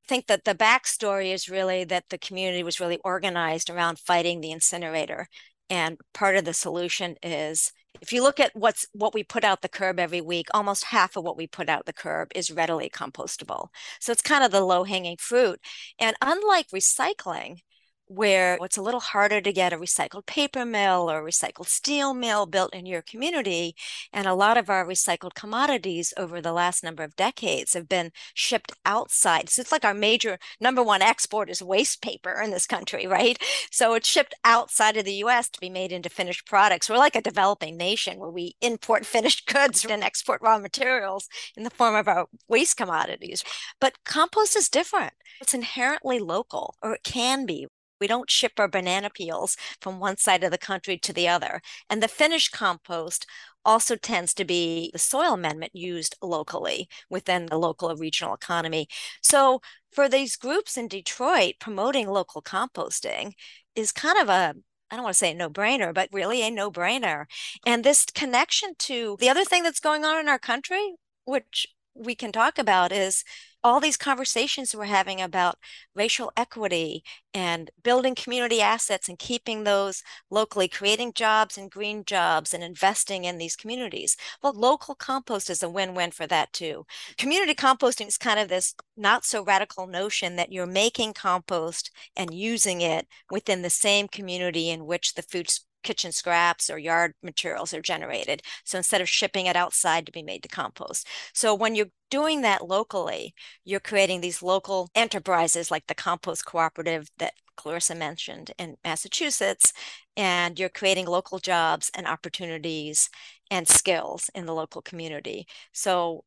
I 0.05 0.09
think 0.09 0.27
that 0.29 0.45
the 0.45 0.55
backstory 0.55 1.35
is 1.35 1.51
really 1.51 1.85
that 1.85 2.09
the 2.09 2.17
community 2.17 2.63
was 2.63 2.81
really 2.81 2.99
organized 3.05 3.69
around 3.69 3.99
fighting 3.99 4.41
the 4.41 4.51
incinerator. 4.51 5.29
And 5.69 5.99
part 6.15 6.35
of 6.37 6.47
the 6.47 6.55
solution 6.55 7.17
is 7.23 7.73
if 8.01 8.13
you 8.13 8.23
look 8.23 8.39
at 8.41 8.55
what's 8.55 8.87
what 8.93 9.15
we 9.15 9.23
put 9.25 9.45
out 9.45 9.63
the 9.63 9.69
curb 9.69 9.99
every 9.99 10.21
week, 10.21 10.49
almost 10.53 10.85
half 10.85 11.17
of 11.17 11.25
what 11.25 11.37
we 11.37 11.47
put 11.47 11.69
out 11.69 11.87
the 11.87 11.93
curb 11.93 12.31
is 12.35 12.51
readily 12.51 12.89
compostable. 12.89 13.69
So 14.01 14.13
it's 14.13 14.23
kind 14.23 14.45
of 14.45 14.51
the 14.51 14.65
low 14.65 14.85
hanging 14.85 15.17
fruit. 15.19 15.61
And 15.99 16.17
unlike 16.23 16.69
recycling, 16.69 17.61
where 18.09 18.59
it's 18.63 18.77
a 18.77 18.83
little 18.83 19.01
harder 19.01 19.41
to 19.41 19.53
get 19.53 19.73
a 19.73 19.77
recycled 19.77 20.27
paper 20.27 20.65
mill 20.65 21.11
or 21.11 21.23
recycled 21.23 21.69
steel 21.69 22.15
mill 22.15 22.47
built 22.47 22.75
in 22.75 22.87
your 22.87 23.03
community. 23.03 23.75
And 24.13 24.27
a 24.27 24.35
lot 24.35 24.57
of 24.57 24.71
our 24.71 24.87
recycled 24.87 25.35
commodities 25.35 26.13
over 26.17 26.41
the 26.41 26.53
last 26.53 26.83
number 26.83 27.03
of 27.03 27.17
decades 27.17 27.75
have 27.75 27.89
been 27.89 28.11
shipped 28.35 28.73
outside. 28.85 29.51
So 29.51 29.61
it's 29.61 29.73
like 29.73 29.85
our 29.85 29.95
major 29.95 30.39
number 30.61 30.83
one 30.83 31.03
export 31.03 31.51
is 31.51 31.63
waste 31.63 32.03
paper 32.03 32.41
in 32.43 32.51
this 32.51 32.67
country, 32.67 33.07
right? 33.19 33.39
So 33.71 33.95
it's 33.95 34.09
shipped 34.09 34.35
outside 34.45 34.97
of 34.97 35.05
the 35.05 35.15
US 35.25 35.49
to 35.51 35.61
be 35.61 35.71
made 35.71 35.93
into 35.93 36.09
finished 36.09 36.47
products. 36.47 36.89
We're 36.89 36.97
like 36.97 37.17
a 37.17 37.23
developing 37.23 37.77
nation 37.77 38.19
where 38.19 38.31
we 38.31 38.57
import 38.61 39.07
finished 39.19 39.47
goods 39.47 39.85
and 39.85 40.03
export 40.03 40.43
raw 40.43 40.59
materials 40.59 41.29
in 41.57 41.63
the 41.63 41.71
form 41.71 41.95
of 41.95 42.09
our 42.09 42.27
waste 42.49 42.77
commodities. 42.77 43.45
But 43.81 44.05
compost 44.05 44.57
is 44.57 44.69
different. 44.69 45.13
It's 45.41 45.55
inherently 45.55 46.19
local, 46.19 46.77
or 46.83 46.95
it 46.95 47.05
can 47.05 47.47
be. 47.47 47.67
We 48.01 48.07
don't 48.07 48.31
ship 48.31 48.53
our 48.59 48.69
banana 48.69 49.11
peels 49.11 49.57
from 49.81 50.01
one 50.01 50.17
side 50.17 50.45
of 50.45 50.51
the 50.51 50.59
country 50.59 50.99
to 50.99 51.13
the 51.13 51.29
other. 51.29 51.61
And 51.91 52.03
the 52.03 52.09
finished 52.09 52.53
compost 52.53 53.27
also 53.65 53.97
tends 53.97 54.33
to 54.35 54.45
be 54.45 54.91
the 54.93 54.99
soil 54.99 55.35
amendment 55.35 55.75
used 55.75 56.17
locally 56.23 56.89
within 57.11 57.47
the 57.47 57.59
local 57.59 57.91
or 57.91 57.97
regional 57.97 58.35
economy. 58.35 58.89
So 59.23 59.61
for 59.93 60.09
these 60.09 60.37
groups 60.37 60.77
in 60.77 60.89
Detroit 60.89 61.57
promoting 61.61 62.09
local 62.09 62.43
composting 62.43 63.33
is 63.75 63.93
kind 63.93 64.19
of 64.19 64.29
a 64.29 64.55
I 64.91 64.97
don't 64.97 65.05
want 65.05 65.15
to 65.15 65.19
say 65.19 65.35
no 65.35 65.51
brainer, 65.51 65.93
but 65.93 66.09
really 66.13 66.43
a 66.43 66.51
no 66.51 66.71
brainer. 66.71 67.27
And 67.67 67.85
this 67.85 68.07
connection 68.07 68.75
to 68.79 69.19
the 69.21 69.29
other 69.29 69.45
thing 69.45 69.63
that's 69.63 69.81
going 69.81 70.05
on 70.05 70.19
in 70.19 70.31
our 70.31 70.39
country, 70.39 70.95
which 71.25 71.67
we 71.95 72.15
can 72.15 72.33
talk 72.33 72.59
about, 72.59 72.91
is 72.91 73.23
all 73.65 73.81
these 73.81 73.97
conversations 73.97 74.75
we're 74.75 74.85
having 74.85 75.21
about 75.21 75.59
racial 75.95 76.33
equity 76.37 77.03
and 77.35 77.71
building 77.83 78.15
community 78.15 78.61
assets 78.61 79.09
and 79.09 79.19
keeping 79.19 79.65
those 79.65 80.03
locally, 80.31 80.69
creating 80.69 81.13
jobs 81.13 81.59
and 81.59 81.71
green 81.71 82.05
jobs 82.05 82.55
and 82.55 82.63
investing 82.63 83.25
in 83.25 83.39
these 83.39 83.57
communities. 83.57 84.17
Well, 84.43 84.53
local 84.55 84.95
compost 84.95 85.51
is 85.51 85.63
a 85.63 85.69
win 85.69 85.95
win 85.95 86.11
for 86.13 86.27
that 86.27 86.53
too. 86.53 86.87
Community 87.17 87.55
composting 87.55 88.09
is 88.09 88.19
kind 88.19 88.39
of 88.41 88.49
this 88.49 88.75
not 88.97 89.25
so 89.25 89.45
radical 89.45 89.87
notion 89.87 90.37
that 90.37 90.53
you're 90.53 90.67
making 90.67 91.13
compost 91.15 91.91
and 92.17 92.33
using 92.33 92.81
it 92.81 93.07
within 93.31 93.63
the 93.63 93.71
same 93.71 94.09
community 94.09 94.71
in 94.71 94.87
which 94.87 95.15
the 95.15 95.23
food 95.23 95.51
kitchen 95.83 96.13
scraps 96.13 96.71
or 96.71 96.79
yard 96.79 97.15
materials 97.23 97.73
are 97.75 97.83
generated. 97.83 98.43
So 98.65 98.79
instead 98.79 99.01
of 99.01 99.09
shipping 99.09 99.47
it 99.47 99.57
outside 99.57 100.07
to 100.07 100.13
be 100.13 100.23
made 100.23 100.43
to 100.43 100.49
compost. 100.49 101.07
So 101.33 101.55
when 101.55 101.75
you're 101.75 101.87
doing 102.11 102.43
that 102.43 102.67
locally, 102.67 103.35
you're 103.65 103.81
creating 103.81 104.21
these 104.21 104.43
local 104.43 104.91
enterprises 104.95 105.71
like 105.71 105.87
the 105.87 105.95
compost 105.95 106.45
cooperative 106.45 107.09
that 107.19 107.35
Clarissa 107.57 107.95
mentioned 107.95 108.53
in 108.59 108.77
Massachusetts, 108.85 109.73
and 110.17 110.59
you're 110.59 110.69
creating 110.69 111.07
local 111.07 111.39
jobs 111.39 111.91
and 111.95 112.07
opportunities 112.07 113.11
and 113.51 113.67
skills 113.67 114.31
in 114.35 114.47
the 114.47 114.55
local 114.55 114.81
community. 114.81 115.47
So 115.73 116.25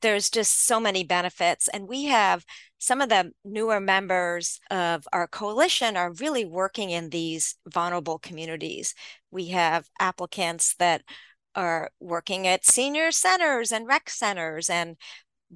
there's 0.00 0.30
just 0.30 0.66
so 0.66 0.78
many 0.78 1.04
benefits. 1.04 1.68
And 1.68 1.88
we 1.88 2.04
have 2.04 2.44
some 2.78 3.00
of 3.00 3.08
the 3.08 3.32
newer 3.44 3.80
members 3.80 4.60
of 4.70 5.06
our 5.12 5.26
coalition 5.26 5.96
are 5.96 6.12
really 6.12 6.44
working 6.44 6.90
in 6.90 7.10
these 7.10 7.56
vulnerable 7.66 8.18
communities. 8.18 8.94
We 9.30 9.48
have 9.48 9.88
applicants 10.00 10.74
that 10.78 11.02
are 11.54 11.90
working 12.00 12.46
at 12.46 12.64
senior 12.64 13.10
centers 13.10 13.72
and 13.72 13.86
rec 13.86 14.08
centers 14.08 14.70
and 14.70 14.96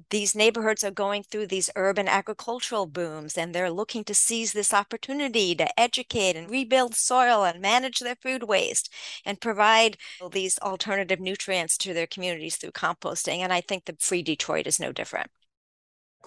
these 0.09 0.35
neighborhoods 0.35 0.83
are 0.83 0.91
going 0.91 1.23
through 1.23 1.47
these 1.47 1.69
urban 1.75 2.07
agricultural 2.07 2.85
booms 2.85 3.37
and 3.37 3.53
they're 3.53 3.71
looking 3.71 4.03
to 4.05 4.13
seize 4.13 4.53
this 4.53 4.73
opportunity 4.73 5.55
to 5.55 5.79
educate 5.79 6.35
and 6.35 6.49
rebuild 6.49 6.95
soil 6.95 7.43
and 7.43 7.61
manage 7.61 7.99
their 7.99 8.15
food 8.15 8.43
waste 8.43 8.91
and 9.25 9.41
provide 9.41 9.97
these 10.31 10.59
alternative 10.59 11.19
nutrients 11.19 11.77
to 11.77 11.93
their 11.93 12.07
communities 12.07 12.57
through 12.57 12.71
composting. 12.71 13.39
And 13.39 13.51
I 13.53 13.61
think 13.61 13.85
the 13.85 13.97
Free 13.99 14.23
Detroit 14.23 14.67
is 14.67 14.79
no 14.79 14.91
different. 14.91 15.31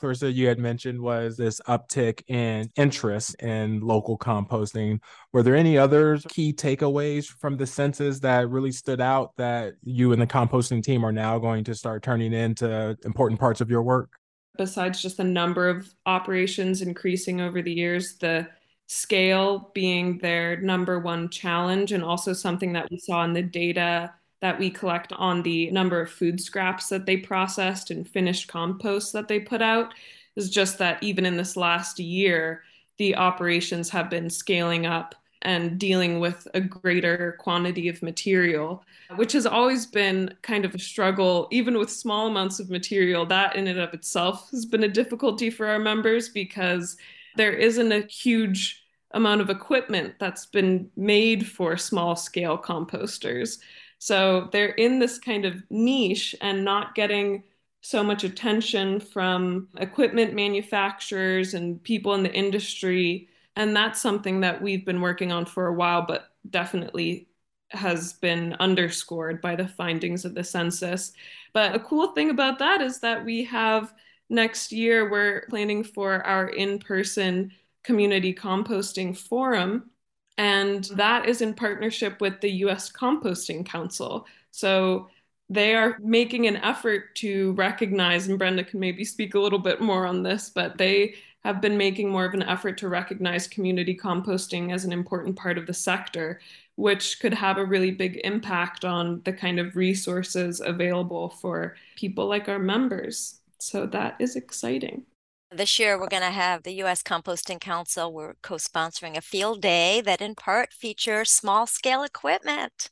Clarissa, 0.00 0.33
you 0.33 0.49
had 0.49 0.59
mentioned 0.59 0.99
was 0.99 1.37
this 1.37 1.61
uptick 1.69 2.23
in 2.28 2.71
interest 2.76 3.35
in 3.42 3.80
local 3.80 4.16
composting. 4.16 4.99
Were 5.35 5.42
there 5.42 5.54
any 5.54 5.76
other 5.76 6.16
key 6.28 6.54
takeaways 6.54 7.26
from 7.26 7.59
the 7.59 7.66
census 7.66 8.19
that 8.21 8.49
really 8.49 8.73
stood 8.73 9.02
out 9.02 9.37
that 9.37 9.75
you 9.83 10.12
and 10.12 10.23
the 10.23 10.26
composting 10.26 10.83
team 10.83 11.04
are 11.04 11.12
now 11.12 11.38
going 11.38 11.64
to 11.64 11.75
start 11.75 12.02
turning 12.02 12.33
into 12.33 12.97
important 13.04 13.38
parts 13.38 13.61
of 13.61 13.71
your 13.71 13.83
work? 13.83 14.11
Besides 14.57 15.02
just 15.02 15.19
the 15.19 15.25
number 15.25 15.69
of 15.69 15.92
operations 16.07 16.80
increasing 16.80 17.42
over 17.42 17.61
the 17.61 17.73
years, 17.73 18.16
the 18.16 18.49
scale 18.87 19.71
being 19.75 20.16
their 20.19 20.57
number 20.62 20.99
one 20.99 21.28
challenge, 21.28 21.92
and 21.92 22.02
also 22.02 22.33
something 22.33 22.73
that 22.73 22.90
we 22.90 22.99
saw 22.99 23.23
in 23.25 23.35
the 23.35 23.42
data 23.42 24.14
that 24.41 24.59
we 24.59 24.71
collect 24.71 25.13
on 25.13 25.43
the 25.43 25.71
number 25.71 26.01
of 26.01 26.11
food 26.11 26.41
scraps 26.41 26.89
that 26.89 27.07
they 27.07 27.17
processed 27.17 27.91
and 27.91 28.09
finished 28.09 28.49
compost 28.49 29.13
that 29.13 29.29
they 29.29 29.39
put 29.39 29.63
out 29.63 29.93
is 30.37 30.51
just 30.51 30.79
that 30.79 31.03
even 31.03 31.27
in 31.27 31.37
this 31.37 31.57
last 31.57 31.99
year, 31.99 32.63
the 32.99 33.15
operations 33.17 33.91
have 33.91 34.11
been 34.11 34.31
scaling 34.31 34.87
up 34.87 35.15
and 35.43 35.79
dealing 35.79 36.21
with 36.21 36.47
a 36.53 36.61
greater 36.61 37.37
quantity 37.39 37.89
of 37.89 38.03
material, 38.03 38.85
which 39.17 39.33
has 39.33 39.47
always 39.47 39.87
been 39.87 40.35
kind 40.43 40.65
of 40.65 40.75
a 40.75 40.79
struggle, 40.79 41.49
even 41.51 41.79
with 41.79 41.91
small 41.91 42.27
amounts 42.27 42.61
of 42.61 42.69
material. 42.69 43.25
That 43.25 43.57
in 43.57 43.67
and 43.67 43.79
of 43.79 43.95
itself 43.95 44.51
has 44.51 44.67
been 44.67 44.85
a 44.85 44.89
difficulty 44.89 45.49
for 45.49 45.67
our 45.67 45.79
members 45.79 46.29
because 46.29 46.97
there 47.37 47.53
isn't 47.53 47.93
a 47.93 48.07
huge 48.07 48.85
amount 49.13 49.41
of 49.41 49.51
equipment 49.51 50.15
that's 50.19 50.47
been 50.47 50.91
made 50.97 51.47
for 51.47 51.77
small 51.77 52.17
scale 52.17 52.59
composters. 52.59 53.59
So 54.00 54.49
they're 54.50 54.71
in 54.71 54.99
this 54.99 55.19
kind 55.19 55.45
of 55.45 55.62
niche 55.71 56.35
and 56.40 56.64
not 56.64 56.95
getting 56.95 57.45
so 57.83 58.02
much 58.02 58.25
attention 58.25 58.99
from 58.99 59.69
equipment 59.76 60.35
manufacturers 60.35 61.52
and 61.52 61.83
people 61.83 62.14
in 62.14 62.23
the 62.23 62.33
industry. 62.33 63.28
And 63.57 63.76
that's 63.76 64.00
something 64.00 64.40
that 64.40 64.62
we've 64.62 64.87
been 64.87 65.02
working 65.02 65.33
on 65.33 65.45
for 65.45 65.66
a 65.66 65.75
while, 65.75 66.07
but 66.07 66.30
definitely 66.49 67.28
has 67.73 68.14
been 68.14 68.57
underscored 68.59 69.42
by 69.42 69.54
the 69.54 69.69
findings 69.69 70.25
of 70.25 70.35
the 70.35 70.45
census. 70.45 71.12
But 71.52 71.75
a 71.75 71.78
cool 71.78 72.12
thing 72.12 72.30
about 72.30 72.59
that 72.59 72.80
is 72.80 73.00
that 73.00 73.23
we 73.23 73.45
have 73.45 73.92
next 74.30 74.73
year, 74.73 75.11
we're 75.11 75.45
planning 75.50 75.85
for 75.85 76.26
our 76.26 76.49
in 76.49 76.78
person 76.78 77.52
community 77.83 78.35
composting 78.35 79.16
forum. 79.16 79.90
And 80.39 80.83
mm-hmm. 80.83 80.97
that 80.97 81.29
is 81.29 81.43
in 81.43 81.55
partnership 81.55 82.21
with 82.21 82.41
the 82.41 82.51
US 82.65 82.91
Composting 82.91 83.65
Council. 83.67 84.27
So 84.51 85.09
they 85.49 85.75
are 85.75 85.99
making 86.01 86.47
an 86.47 86.57
effort 86.59 87.15
to 87.17 87.53
recognize, 87.53 88.29
and 88.29 88.39
Brenda 88.39 88.65
can 88.65 88.79
maybe 88.79 89.05
speak 89.05 89.35
a 89.35 89.41
little 89.41 89.59
bit 89.59 89.81
more 89.81 90.07
on 90.07 90.23
this, 90.23 90.49
but 90.49 90.79
they 90.79 91.15
have 91.45 91.61
been 91.61 91.77
making 91.77 92.11
more 92.11 92.25
of 92.25 92.35
an 92.35 92.43
effort 92.43 92.79
to 92.79 92.89
recognize 92.89 93.49
community 93.49 93.97
composting 93.97 94.73
as 94.73 94.85
an 94.85 94.93
important 94.93 95.37
part 95.37 95.59
of 95.59 95.67
the 95.67 95.75
sector, 95.75 96.41
which 96.77 97.19
could 97.19 97.35
have 97.35 97.57
a 97.59 97.65
really 97.65 97.91
big 97.91 98.21
impact 98.25 98.85
on 98.85 99.23
the 99.25 99.33
kind 99.33 99.59
of 99.59 99.75
resources 99.75 100.61
available 100.61 101.31
for 101.31 101.77
people 101.97 102.27
like 102.27 102.49
our 102.49 102.59
members. 102.59 103.41
So 103.59 103.87
that 103.87 104.17
is 104.19 104.37
exciting. 104.37 105.05
This 105.52 105.80
year, 105.80 105.99
we're 105.99 106.07
going 106.07 106.23
to 106.23 106.30
have 106.30 106.62
the 106.62 106.75
U.S. 106.75 107.02
Composting 107.02 107.61
Council. 107.61 108.12
We're 108.12 108.35
co 108.40 108.54
sponsoring 108.54 109.16
a 109.16 109.21
field 109.21 109.61
day 109.61 110.00
that, 110.00 110.21
in 110.21 110.37
part, 110.37 110.73
features 110.73 111.28
small 111.28 111.66
scale 111.66 112.04
equipment. 112.04 112.88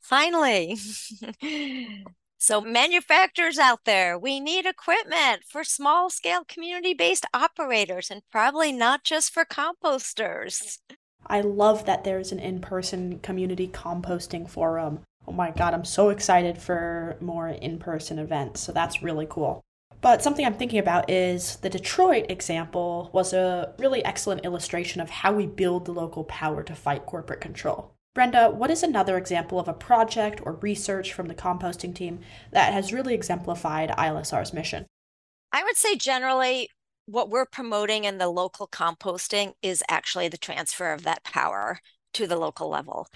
Finally. 0.00 0.78
so, 2.38 2.62
manufacturers 2.62 3.58
out 3.58 3.80
there, 3.84 4.18
we 4.18 4.40
need 4.40 4.64
equipment 4.64 5.42
for 5.46 5.62
small 5.62 6.08
scale 6.08 6.42
community 6.48 6.94
based 6.94 7.26
operators 7.34 8.10
and 8.10 8.22
probably 8.32 8.72
not 8.72 9.04
just 9.04 9.30
for 9.30 9.44
composters. 9.44 10.78
I 11.26 11.42
love 11.42 11.84
that 11.84 12.02
there's 12.02 12.32
an 12.32 12.38
in 12.38 12.60
person 12.60 13.18
community 13.18 13.68
composting 13.68 14.48
forum. 14.48 15.00
Oh 15.28 15.32
my 15.32 15.50
God, 15.50 15.74
I'm 15.74 15.84
so 15.84 16.08
excited 16.08 16.56
for 16.56 17.18
more 17.20 17.48
in 17.48 17.78
person 17.78 18.18
events. 18.18 18.62
So, 18.62 18.72
that's 18.72 19.02
really 19.02 19.26
cool. 19.28 19.62
But 20.04 20.22
something 20.22 20.44
I'm 20.44 20.52
thinking 20.52 20.80
about 20.80 21.08
is 21.08 21.56
the 21.62 21.70
Detroit 21.70 22.26
example 22.28 23.08
was 23.14 23.32
a 23.32 23.72
really 23.78 24.04
excellent 24.04 24.44
illustration 24.44 25.00
of 25.00 25.08
how 25.08 25.32
we 25.32 25.46
build 25.46 25.86
the 25.86 25.92
local 25.92 26.24
power 26.24 26.62
to 26.62 26.74
fight 26.74 27.06
corporate 27.06 27.40
control. 27.40 27.94
Brenda, 28.14 28.50
what 28.50 28.70
is 28.70 28.82
another 28.82 29.16
example 29.16 29.58
of 29.58 29.66
a 29.66 29.72
project 29.72 30.42
or 30.44 30.56
research 30.56 31.14
from 31.14 31.26
the 31.28 31.34
composting 31.34 31.94
team 31.94 32.20
that 32.50 32.74
has 32.74 32.92
really 32.92 33.14
exemplified 33.14 33.88
ILSR's 33.96 34.52
mission? 34.52 34.84
I 35.52 35.64
would 35.64 35.78
say 35.78 35.96
generally, 35.96 36.68
what 37.06 37.30
we're 37.30 37.46
promoting 37.46 38.04
in 38.04 38.18
the 38.18 38.28
local 38.28 38.68
composting 38.68 39.54
is 39.62 39.82
actually 39.88 40.28
the 40.28 40.36
transfer 40.36 40.92
of 40.92 41.04
that 41.04 41.24
power 41.24 41.78
to 42.12 42.26
the 42.26 42.36
local 42.36 42.68
level. 42.68 43.08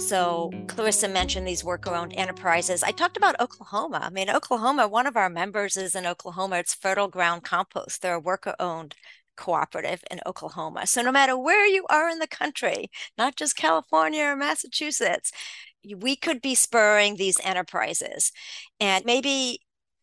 So 0.00 0.50
Clarissa 0.66 1.08
mentioned 1.08 1.46
these 1.46 1.62
worker-owned 1.62 2.14
enterprises. 2.16 2.82
I 2.82 2.90
talked 2.90 3.16
about 3.16 3.38
Oklahoma. 3.38 4.00
I 4.02 4.10
mean, 4.10 4.30
Oklahoma, 4.30 4.88
one 4.88 5.06
of 5.06 5.16
our 5.16 5.28
members 5.28 5.76
is 5.76 5.94
in 5.94 6.06
Oklahoma. 6.06 6.56
It's 6.56 6.74
Fertile 6.74 7.06
Ground 7.06 7.44
Compost. 7.44 8.00
They're 8.00 8.14
a 8.14 8.20
worker-owned 8.20 8.96
cooperative 9.36 10.02
in 10.10 10.20
Oklahoma. 10.26 10.86
So 10.86 11.02
no 11.02 11.12
matter 11.12 11.38
where 11.38 11.66
you 11.66 11.86
are 11.90 12.08
in 12.08 12.18
the 12.18 12.26
country, 12.26 12.90
not 13.18 13.36
just 13.36 13.56
California 13.56 14.24
or 14.24 14.36
Massachusetts, 14.36 15.32
we 15.96 16.16
could 16.16 16.40
be 16.42 16.54
spurring 16.54 17.16
these 17.16 17.38
enterprises. 17.44 18.32
And 18.80 19.04
maybe 19.04 19.60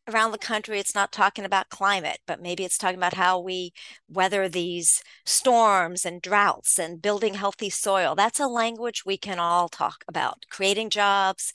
around 0.07 0.31
the 0.31 0.37
country 0.37 0.79
it's 0.79 0.95
not 0.95 1.11
talking 1.11 1.45
about 1.45 1.69
climate 1.69 2.19
but 2.25 2.41
maybe 2.41 2.63
it's 2.63 2.77
talking 2.77 2.97
about 2.97 3.15
how 3.15 3.39
we 3.39 3.71
weather 4.09 4.47
these 4.47 5.01
storms 5.25 6.05
and 6.05 6.21
droughts 6.21 6.79
and 6.79 7.01
building 7.01 7.33
healthy 7.35 7.69
soil 7.69 8.15
that's 8.15 8.39
a 8.39 8.47
language 8.47 9.03
we 9.05 9.17
can 9.17 9.39
all 9.39 9.67
talk 9.69 10.03
about 10.07 10.45
creating 10.49 10.89
jobs 10.89 11.51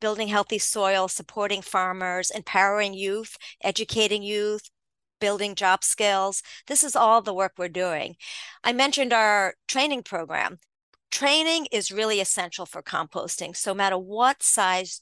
building 0.00 0.28
healthy 0.28 0.58
soil 0.58 1.08
supporting 1.08 1.62
farmers 1.62 2.30
empowering 2.30 2.94
youth 2.94 3.36
educating 3.62 4.22
youth 4.22 4.70
building 5.20 5.54
job 5.54 5.82
skills. 5.82 6.42
This 6.66 6.84
is 6.84 6.94
all 6.94 7.22
the 7.22 7.32
work 7.32 7.52
we're 7.56 7.68
doing. 7.68 8.16
I 8.62 8.74
mentioned 8.74 9.12
our 9.12 9.54
training 9.66 10.02
program. 10.02 10.58
Training 11.10 11.66
is 11.72 11.90
really 11.92 12.20
essential 12.20 12.66
for 12.66 12.82
composting. 12.82 13.56
So, 13.56 13.70
no 13.70 13.76
matter 13.76 13.96
what 13.96 14.42
size 14.42 15.00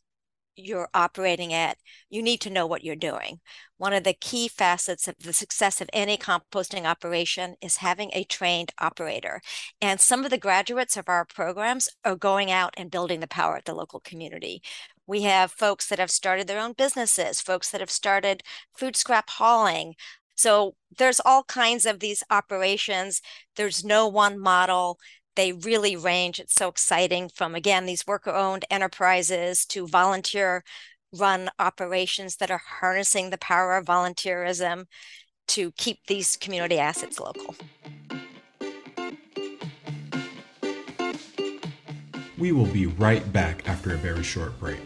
you're 0.57 0.88
operating 0.95 1.53
at, 1.53 1.79
you 2.11 2.23
need 2.23 2.41
to 2.43 2.51
know 2.51 2.67
what 2.67 2.85
you're 2.85 2.97
doing. 2.97 3.41
One 3.79 3.93
of 3.93 4.05
the 4.05 4.12
key 4.15 4.49
facets 4.49 5.09
of 5.09 5.17
the 5.19 5.33
success 5.33 5.81
of 5.81 5.91
any 5.93 6.17
composting 6.17 6.85
operation 6.85 7.57
is 7.61 7.77
having 7.77 8.11
a 8.12 8.25
trained 8.25 8.73
operator. 8.81 9.41
And 9.81 10.01
some 10.01 10.25
of 10.25 10.31
the 10.31 10.38
graduates 10.38 10.97
of 10.97 11.09
our 11.09 11.25
programs 11.25 11.88
are 12.05 12.17
going 12.17 12.51
out 12.51 12.75
and 12.77 12.91
building 12.91 13.21
the 13.21 13.27
power 13.27 13.57
at 13.57 13.65
the 13.65 13.75
local 13.75 14.01
community. 14.01 14.62
We 15.07 15.23
have 15.23 15.51
folks 15.53 15.88
that 15.88 15.99
have 15.99 16.11
started 16.11 16.47
their 16.47 16.61
own 16.61 16.75
businesses, 16.75 17.41
folks 17.41 17.71
that 17.71 17.81
have 17.81 17.91
started 17.91 18.43
food 18.77 18.95
scrap 18.97 19.31
hauling. 19.31 19.95
So 20.35 20.77
there's 20.97 21.21
all 21.25 21.45
kinds 21.45 21.87
of 21.87 22.01
these 22.01 22.23
operations. 22.31 23.21
There's 23.57 23.85
no 23.85 24.09
one 24.09 24.38
model. 24.38 24.99
They 25.35 25.53
really 25.53 25.97
range. 25.97 26.38
It's 26.38 26.55
so 26.55 26.68
exciting 26.68 27.31
from, 27.31 27.55
again, 27.55 27.87
these 27.87 28.07
worker 28.07 28.31
owned 28.31 28.64
enterprises 28.71 29.64
to 29.66 29.87
volunteer 29.87 30.62
run 31.12 31.51
operations 31.59 32.37
that 32.37 32.51
are 32.51 32.62
harnessing 32.81 33.31
the 33.31 33.38
power 33.38 33.77
of 33.77 33.87
volunteerism 33.87 34.87
to 35.49 35.73
keep 35.73 36.07
these 36.07 36.37
community 36.37 36.79
assets 36.79 37.18
local. 37.18 37.55
We 42.38 42.53
will 42.53 42.66
be 42.66 42.87
right 42.87 43.33
back 43.33 43.68
after 43.68 43.95
a 43.95 43.97
very 43.97 44.23
short 44.23 44.59
break. 44.59 44.81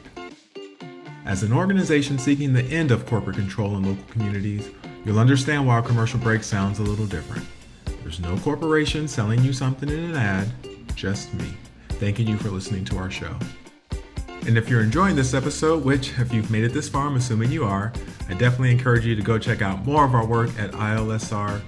As 1.25 1.43
an 1.43 1.53
organization 1.53 2.19
seeking 2.19 2.53
the 2.53 2.63
end 2.65 2.91
of 2.91 3.07
corporate 3.07 3.37
control 3.37 3.77
in 3.77 3.85
local 3.85 4.05
communities, 4.11 4.69
you'll 5.05 5.19
understand 5.19 5.67
why 5.67 5.79
a 5.79 5.83
commercial 5.83 6.21
break 6.21 6.45
sounds 6.45 6.79
a 6.79 6.83
little 6.83 7.07
different. 7.07 7.47
There's 8.07 8.21
no 8.21 8.37
corporation 8.37 9.09
selling 9.09 9.43
you 9.43 9.53
something 9.53 9.89
in 9.89 9.99
an 9.99 10.15
ad, 10.15 10.49
just 10.95 11.35
me, 11.35 11.47
thanking 11.89 12.29
you 12.29 12.37
for 12.37 12.51
listening 12.51 12.85
to 12.85 12.99
our 12.99 13.11
show. 13.11 13.37
And 14.47 14.57
if 14.57 14.69
you're 14.69 14.81
enjoying 14.81 15.17
this 15.17 15.35
episode, 15.35 15.85
which 15.85 16.17
if 16.21 16.33
you've 16.33 16.49
made 16.49 16.63
it 16.63 16.73
this 16.73 16.89
far, 16.89 17.09
I'm 17.09 17.17
assuming 17.17 17.51
you 17.51 17.65
are, 17.65 17.93
I 18.29 18.35
definitely 18.35 18.71
encourage 18.71 19.05
you 19.05 19.17
to 19.17 19.23
go 19.23 19.41
check 19.41 19.61
out 19.61 19.85
more 19.85 20.05
of 20.05 20.15
our 20.15 20.25
work 20.25 20.51
at 20.57 20.71
ilsr.org. 20.71 21.61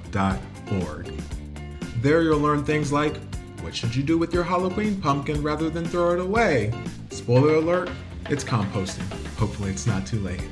There 2.03 2.23
you'll 2.23 2.39
learn 2.39 2.65
things 2.65 2.93
like 2.93 3.17
what 3.61 3.75
should 3.75 3.97
you 3.97 4.05
do 4.05 4.17
with 4.17 4.33
your 4.33 4.45
Halloween 4.45 5.01
pumpkin 5.01 5.43
rather 5.43 5.69
than 5.69 5.87
throw 5.87 6.13
it 6.13 6.21
away? 6.21 6.73
Spoiler 7.11 7.57
alert, 7.57 7.91
it's 8.31 8.45
composting. 8.45 9.11
Hopefully, 9.39 9.71
it's 9.71 9.89
not 9.89 10.07
too 10.07 10.21
late. 10.21 10.45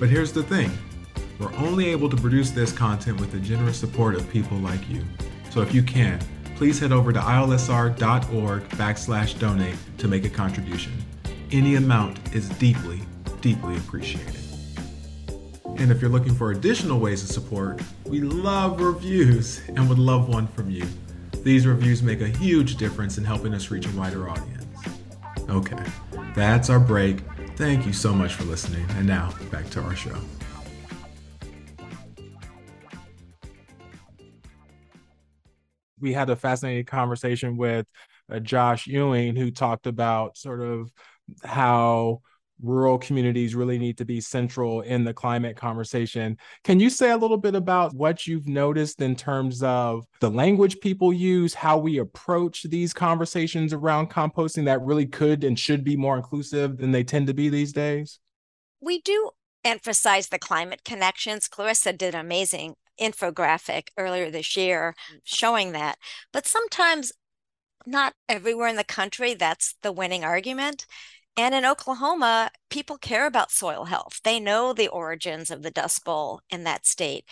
But 0.00 0.08
here's 0.08 0.32
the 0.32 0.42
thing 0.42 0.76
we're 1.38 1.54
only 1.54 1.86
able 1.86 2.08
to 2.08 2.16
produce 2.16 2.50
this 2.50 2.72
content 2.72 3.20
with 3.20 3.32
the 3.32 3.40
generous 3.40 3.78
support 3.78 4.14
of 4.14 4.28
people 4.30 4.56
like 4.58 4.88
you. 4.88 5.04
So 5.50 5.60
if 5.60 5.74
you 5.74 5.82
can, 5.82 6.20
please 6.56 6.78
head 6.78 6.92
over 6.92 7.12
to 7.12 7.20
ilsr.org 7.20 8.68
backslash 8.70 9.38
donate 9.38 9.76
to 9.98 10.08
make 10.08 10.24
a 10.24 10.30
contribution. 10.30 10.92
Any 11.50 11.76
amount 11.76 12.34
is 12.34 12.48
deeply, 12.50 13.00
deeply 13.40 13.76
appreciated. 13.76 14.36
And 15.76 15.90
if 15.90 16.00
you're 16.00 16.10
looking 16.10 16.34
for 16.34 16.52
additional 16.52 17.00
ways 17.00 17.20
to 17.26 17.32
support, 17.32 17.82
we 18.04 18.20
love 18.20 18.80
reviews 18.80 19.60
and 19.68 19.88
would 19.88 19.98
love 19.98 20.28
one 20.28 20.46
from 20.48 20.70
you. 20.70 20.86
These 21.42 21.66
reviews 21.66 22.02
make 22.02 22.20
a 22.20 22.28
huge 22.28 22.76
difference 22.76 23.18
in 23.18 23.24
helping 23.24 23.52
us 23.54 23.70
reach 23.70 23.86
a 23.86 23.90
wider 23.90 24.30
audience. 24.30 24.64
Okay, 25.50 25.84
that's 26.34 26.70
our 26.70 26.80
break. 26.80 27.20
Thank 27.56 27.86
you 27.86 27.92
so 27.92 28.14
much 28.14 28.34
for 28.34 28.44
listening. 28.44 28.86
And 28.90 29.06
now, 29.06 29.32
back 29.50 29.68
to 29.70 29.82
our 29.82 29.94
show. 29.94 30.16
We 36.04 36.12
had 36.12 36.28
a 36.28 36.36
fascinating 36.36 36.84
conversation 36.84 37.56
with 37.56 37.86
uh, 38.30 38.38
Josh 38.38 38.86
Ewing, 38.86 39.36
who 39.36 39.50
talked 39.50 39.86
about 39.86 40.36
sort 40.36 40.60
of 40.60 40.92
how 41.42 42.20
rural 42.62 42.98
communities 42.98 43.54
really 43.54 43.78
need 43.78 43.96
to 43.96 44.04
be 44.04 44.20
central 44.20 44.82
in 44.82 45.04
the 45.04 45.14
climate 45.14 45.56
conversation. 45.56 46.36
Can 46.62 46.78
you 46.78 46.90
say 46.90 47.10
a 47.10 47.16
little 47.16 47.38
bit 47.38 47.54
about 47.54 47.94
what 47.94 48.26
you've 48.26 48.46
noticed 48.46 49.00
in 49.00 49.16
terms 49.16 49.62
of 49.62 50.04
the 50.20 50.30
language 50.30 50.78
people 50.80 51.10
use, 51.10 51.54
how 51.54 51.78
we 51.78 51.96
approach 51.96 52.64
these 52.64 52.92
conversations 52.92 53.72
around 53.72 54.10
composting 54.10 54.66
that 54.66 54.82
really 54.82 55.06
could 55.06 55.42
and 55.42 55.58
should 55.58 55.84
be 55.84 55.96
more 55.96 56.16
inclusive 56.18 56.76
than 56.76 56.92
they 56.92 57.02
tend 57.02 57.28
to 57.28 57.34
be 57.34 57.48
these 57.48 57.72
days? 57.72 58.20
We 58.78 59.00
do 59.00 59.30
emphasize 59.64 60.28
the 60.28 60.38
climate 60.38 60.82
connections. 60.84 61.48
Clarissa 61.48 61.94
did 61.94 62.14
an 62.14 62.20
amazing 62.20 62.74
infographic 63.00 63.88
earlier 63.96 64.30
this 64.30 64.56
year 64.56 64.94
mm-hmm. 65.08 65.18
showing 65.24 65.72
that. 65.72 65.98
But 66.32 66.46
sometimes, 66.46 67.12
not 67.86 68.14
everywhere 68.28 68.68
in 68.68 68.76
the 68.76 68.84
country, 68.84 69.34
that's 69.34 69.74
the 69.82 69.92
winning 69.92 70.24
argument. 70.24 70.86
And 71.36 71.54
in 71.54 71.64
Oklahoma, 71.64 72.50
people 72.70 72.96
care 72.96 73.26
about 73.26 73.50
soil 73.50 73.86
health. 73.86 74.20
They 74.22 74.38
know 74.38 74.72
the 74.72 74.88
origins 74.88 75.50
of 75.50 75.62
the 75.62 75.70
Dust 75.70 76.04
Bowl 76.04 76.40
in 76.48 76.64
that 76.64 76.86
state. 76.86 77.24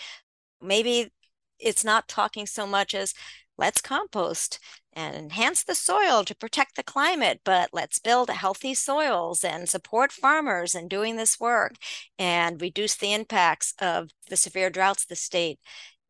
Maybe 0.60 1.12
it's 1.58 1.84
not 1.84 2.08
talking 2.08 2.46
so 2.46 2.66
much 2.66 2.94
as 2.94 3.14
let's 3.62 3.80
compost 3.80 4.58
and 4.92 5.14
enhance 5.14 5.62
the 5.62 5.74
soil 5.76 6.24
to 6.24 6.34
protect 6.34 6.74
the 6.74 6.82
climate, 6.82 7.40
but 7.44 7.70
let's 7.72 8.00
build 8.00 8.28
healthy 8.28 8.74
soils 8.74 9.44
and 9.44 9.68
support 9.68 10.10
farmers 10.10 10.74
in 10.74 10.88
doing 10.88 11.14
this 11.16 11.38
work 11.38 11.76
and 12.18 12.60
reduce 12.60 12.96
the 12.96 13.12
impacts 13.12 13.72
of 13.80 14.10
the 14.28 14.36
severe 14.36 14.68
droughts 14.68 15.04
the 15.04 15.14
state 15.14 15.60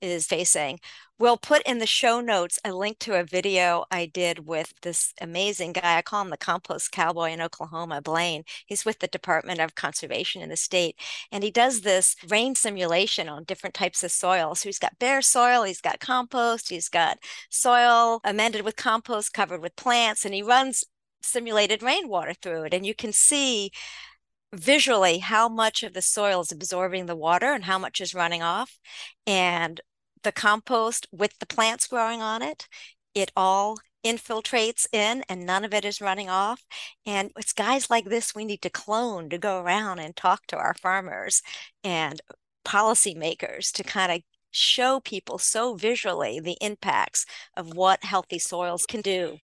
is 0.03 0.27
facing. 0.27 0.81
We'll 1.19 1.37
put 1.37 1.63
in 1.63 1.79
the 1.79 1.87
show 1.87 2.21
notes 2.21 2.59
a 2.65 2.73
link 2.73 2.99
to 3.01 3.15
a 3.15 3.23
video 3.23 3.85
I 3.93 4.07
did 4.07 4.47
with 4.47 4.73
this 4.83 5.15
amazing 5.21 5.75
guy. 5.75 5.99
I 5.99 6.03
call 6.03 6.23
him 6.23 6.31
the 6.31 6.37
compost 6.37 6.91
cowboy 6.91 7.31
in 7.31 7.41
Oklahoma, 7.41 8.03
Blaine. 8.03 8.43
He's 8.67 8.85
with 8.85 8.99
the 8.99 9.07
Department 9.07 9.61
of 9.61 9.77
Conservation 9.77 10.43
in 10.43 10.49
the 10.49 10.57
state. 10.57 10.97
And 11.31 11.45
he 11.45 11.53
does 11.53 11.83
this 11.83 12.17
rain 12.29 12.57
simulation 12.57 13.29
on 13.29 13.45
different 13.45 13.75
types 13.75 14.03
of 14.03 14.11
soil. 14.11 14.57
So 14.57 14.69
he's 14.69 14.81
got 14.81 14.99
bare 14.99 15.23
soil, 15.23 15.63
he's 15.63 15.81
got 15.81 16.01
compost, 16.01 16.71
he's 16.71 16.89
got 16.89 17.19
soil 17.51 18.21
amended 18.25 18.65
with 18.65 18.75
compost 18.75 19.33
covered 19.33 19.63
with 19.63 19.77
plants, 19.77 20.25
and 20.25 20.35
he 20.35 20.43
runs 20.43 20.85
simulated 21.23 21.85
rainwater 21.85 22.35
through 22.35 22.65
it. 22.65 22.75
And 22.75 22.85
you 22.85 22.95
can 22.95 23.13
see 23.13 23.71
visually 24.53 25.19
how 25.19 25.49
much 25.49 25.83
of 25.83 25.95
the 25.95 26.03
soil 26.03 26.41
is 26.41 26.53
absorbing 26.53 27.07
the 27.07 27.17
water 27.17 27.53
and 27.53 27.65
how 27.65 27.79
much 27.79 28.01
is 28.01 28.15
running 28.15 28.43
off. 28.43 28.79
And 29.27 29.81
the 30.23 30.33
compost 30.33 31.07
with 31.13 31.39
the 31.39 31.47
plants 31.47 31.87
growing 31.87 32.23
on 32.23 32.43
it, 32.43 32.69
it 33.15 33.31
all 33.37 33.79
infiltrates 34.05 34.87
in 34.93 35.23
and 35.29 35.47
none 35.47 35.65
of 35.65 35.73
it 35.73 35.85
is 35.85 36.01
running 36.01 36.29
off. 36.29 36.65
And 37.07 37.31
it's 37.37 37.53
guys 37.53 37.91
like 37.91 38.07
this 38.07 38.35
we 38.35 38.45
need 38.45 38.63
to 38.63 38.71
clone 38.71 39.29
to 39.31 39.39
go 39.39 39.61
around 39.61 40.01
and 40.01 40.17
talk 40.17 40.47
to 40.49 40.57
our 40.57 40.75
farmers 40.75 41.43
and 41.85 42.21
policymakers 42.65 43.71
to 43.73 43.83
kind 43.83 44.13
of 44.13 44.23
show 44.51 45.01
people 45.01 45.39
so 45.39 45.75
visually 45.75 46.39
the 46.41 46.59
impacts 46.61 47.25
of 47.57 47.75
what 47.75 48.05
healthy 48.05 48.39
soils 48.39 48.85
can 48.87 49.01
do. 49.01 49.39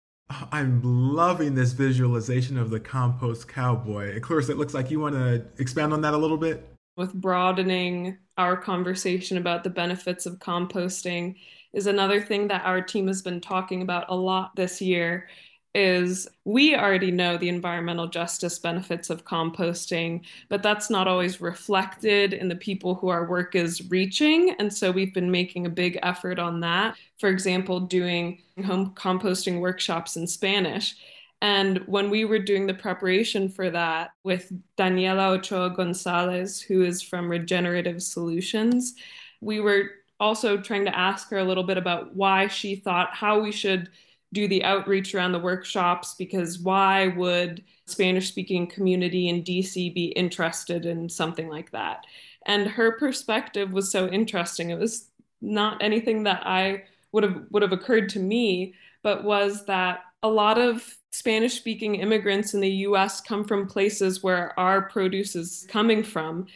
I'm 0.52 0.82
loving 0.84 1.54
this 1.54 1.74
visualization 1.74 2.58
of 2.58 2.72
the 2.72 2.80
compost 2.80 3.48
cowboy. 3.48 4.14
And 4.14 4.24
Clarissa, 4.24 4.54
it 4.54 4.58
looks 4.58 4.74
like 4.74 4.90
you 4.90 5.00
want 5.00 5.14
to 5.14 5.46
expand 5.60 5.94
on 5.94 6.02
that 6.02 6.16
a 6.16 6.18
little 6.18 6.38
bit 6.38 6.75
with 6.96 7.14
broadening 7.14 8.18
our 8.38 8.58
conversation 8.58 9.38
about 9.38 9.64
the 9.64 9.70
benefits 9.70 10.26
of 10.26 10.40
composting 10.40 11.36
is 11.74 11.88
another 11.88 12.22
thing 12.22 12.48
that 12.48 12.66
our 12.66 12.82
team 12.82 13.08
has 13.08 13.22
been 13.22 13.42
talking 13.42 13.82
about 13.82 14.06
a 14.10 14.16
lot 14.16 14.56
this 14.56 14.82
year 14.82 15.28
is 15.76 16.26
we 16.46 16.74
already 16.74 17.12
know 17.12 17.36
the 17.36 17.50
environmental 17.50 18.08
justice 18.08 18.58
benefits 18.58 19.10
of 19.10 19.26
composting, 19.26 20.22
but 20.48 20.64
that's 20.64 20.90
not 20.90 21.06
always 21.06 21.42
reflected 21.42 22.32
in 22.32 22.48
the 22.48 22.56
people 22.56 22.96
who 22.96 23.10
our 23.10 23.28
work 23.28 23.56
is 23.56 23.90
reaching. 23.92 24.56
And 24.58 24.74
so 24.74 24.90
we've 24.90 25.14
been 25.14 25.30
making 25.30 25.66
a 25.66 25.70
big 25.70 26.00
effort 26.02 26.40
on 26.40 26.62
that. 26.62 26.96
For 27.20 27.28
example, 27.28 27.82
doing 27.82 28.42
home 28.66 28.94
composting 28.96 29.60
workshops 29.60 30.16
in 30.16 30.28
Spanish. 30.28 30.96
And 31.42 31.80
when 31.86 32.10
we 32.10 32.26
were 32.26 32.40
doing 32.40 32.66
the 32.66 32.74
preparation 32.74 33.50
for 33.50 33.70
that 33.70 34.12
with 34.24 34.52
Daniela 34.78 35.38
Ochoa 35.38 35.70
Gonzalez, 35.70 36.62
who 36.62 36.84
is 36.84 37.02
from 37.02 37.30
Regenerative 37.30 38.02
Solutions, 38.02 38.96
we 39.42 39.60
were 39.60 39.90
also 40.20 40.58
trying 40.58 40.86
to 40.86 40.98
ask 40.98 41.30
her 41.30 41.38
a 41.38 41.44
little 41.44 41.64
bit 41.64 41.78
about 41.78 42.16
why 42.16 42.48
she 42.48 42.76
thought 42.76 43.14
how 43.14 43.40
we 43.42 43.52
should 43.52 43.90
do 44.34 44.48
the 44.48 44.64
outreach 44.64 45.14
around 45.14 45.32
the 45.32 45.40
workshops 45.40 46.16
because 46.18 46.60
why 46.60 47.08
would 47.08 47.64
Spanish 47.86 48.30
speaking 48.30 48.68
community 48.68 49.30
in 49.30 49.44
DC 49.44 49.94
be 49.94 50.08
interested 50.08 50.86
in 50.86 51.10
something 51.10 51.48
like 51.48 51.72
that? 51.72 52.06
And 52.46 52.68
her 52.68 52.94
perspective 52.94 53.72
was 53.72 53.92
so 53.92 54.08
interesting. 54.08 54.70
It 54.70 54.80
was 54.80 55.10
not 55.42 55.82
anything 55.82 56.24
that 56.24 56.46
I 56.46 56.84
would 57.12 57.24
have 57.24 57.46
would 57.52 57.62
have 57.62 57.72
occurred 57.72 58.10
to 58.10 58.20
me, 58.20 58.74
but 59.04 59.24
was 59.24 59.66
that 59.66 60.02
a 60.22 60.30
lot 60.30 60.58
of 60.58 60.96
Spanish 61.16 61.54
speaking 61.54 61.96
immigrants 61.96 62.54
in 62.54 62.60
the 62.60 62.70
US 62.88 63.22
come 63.22 63.46
from 63.46 63.68
places 63.68 64.22
where 64.22 64.58
our 64.60 64.82
produce 64.82 65.34
is 65.34 65.66
coming 65.70 66.04
from. 66.04 66.48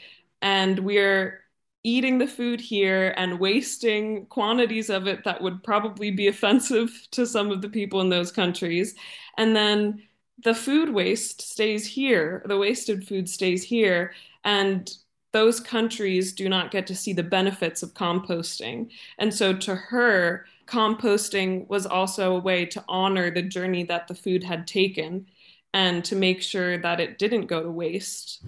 And 0.41 0.79
we're 0.79 1.45
eating 1.83 2.17
the 2.17 2.27
food 2.27 2.59
here 2.59 3.13
and 3.15 3.39
wasting 3.39 4.25
quantities 4.25 4.89
of 4.89 5.07
it 5.07 5.23
that 5.23 5.41
would 5.41 5.63
probably 5.63 6.11
be 6.11 6.27
offensive 6.27 6.91
to 7.11 7.25
some 7.25 7.51
of 7.51 7.61
the 7.61 7.69
people 7.69 8.01
in 8.01 8.09
those 8.09 8.33
countries. 8.33 8.95
And 9.37 9.55
then 9.55 10.03
the 10.43 10.53
food 10.53 10.89
waste 10.89 11.41
stays 11.41 11.87
here, 11.87 12.43
the 12.45 12.57
wasted 12.57 13.07
food 13.07 13.29
stays 13.29 13.63
here. 13.63 14.13
And 14.43 14.91
those 15.31 15.61
countries 15.61 16.33
do 16.33 16.49
not 16.49 16.71
get 16.71 16.85
to 16.87 16.95
see 16.95 17.13
the 17.13 17.23
benefits 17.23 17.81
of 17.81 17.93
composting. 17.93 18.89
And 19.19 19.33
so 19.33 19.53
to 19.53 19.75
her, 19.75 20.47
composting 20.69 21.67
was 21.67 21.87
also 21.87 22.35
a 22.35 22.39
way 22.39 22.63
to 22.63 22.83
honor 22.87 23.31
the 23.31 23.41
journey 23.41 23.83
that 23.83 24.07
the 24.07 24.13
food 24.13 24.43
had 24.43 24.67
taken 24.67 25.25
and 25.73 26.05
to 26.05 26.15
make 26.15 26.41
sure 26.43 26.77
that 26.77 26.99
it 26.99 27.17
didn't 27.17 27.47
go 27.47 27.63
to 27.63 27.71
waste. 27.71 28.43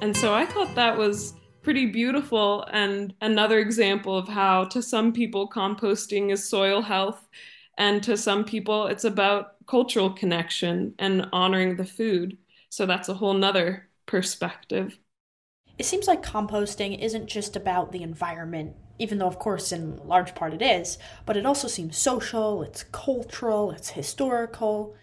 And 0.00 0.16
so 0.16 0.34
I 0.34 0.44
thought 0.44 0.74
that 0.74 0.98
was 0.98 1.34
pretty 1.62 1.86
beautiful 1.86 2.64
and 2.72 3.14
another 3.20 3.60
example 3.60 4.18
of 4.18 4.26
how, 4.26 4.64
to 4.64 4.82
some 4.82 5.12
people, 5.12 5.48
composting 5.48 6.32
is 6.32 6.48
soil 6.48 6.82
health, 6.82 7.28
and 7.78 8.02
to 8.02 8.16
some 8.16 8.44
people, 8.44 8.88
it's 8.88 9.04
about 9.04 9.64
cultural 9.66 10.10
connection 10.10 10.94
and 10.98 11.28
honoring 11.32 11.76
the 11.76 11.84
food. 11.84 12.36
So 12.68 12.84
that's 12.84 13.08
a 13.08 13.14
whole 13.14 13.34
nother 13.34 13.88
perspective. 14.06 14.98
It 15.78 15.86
seems 15.86 16.06
like 16.06 16.22
composting 16.22 16.98
isn't 17.00 17.26
just 17.26 17.56
about 17.56 17.92
the 17.92 18.02
environment, 18.02 18.76
even 18.98 19.18
though, 19.18 19.26
of 19.26 19.38
course, 19.38 19.72
in 19.72 19.96
large 20.06 20.34
part 20.34 20.54
it 20.54 20.62
is, 20.62 20.98
but 21.26 21.36
it 21.36 21.46
also 21.46 21.66
seems 21.66 21.96
social, 21.96 22.62
it's 22.62 22.84
cultural, 22.84 23.70
it's 23.70 23.90
historical. 23.90 24.94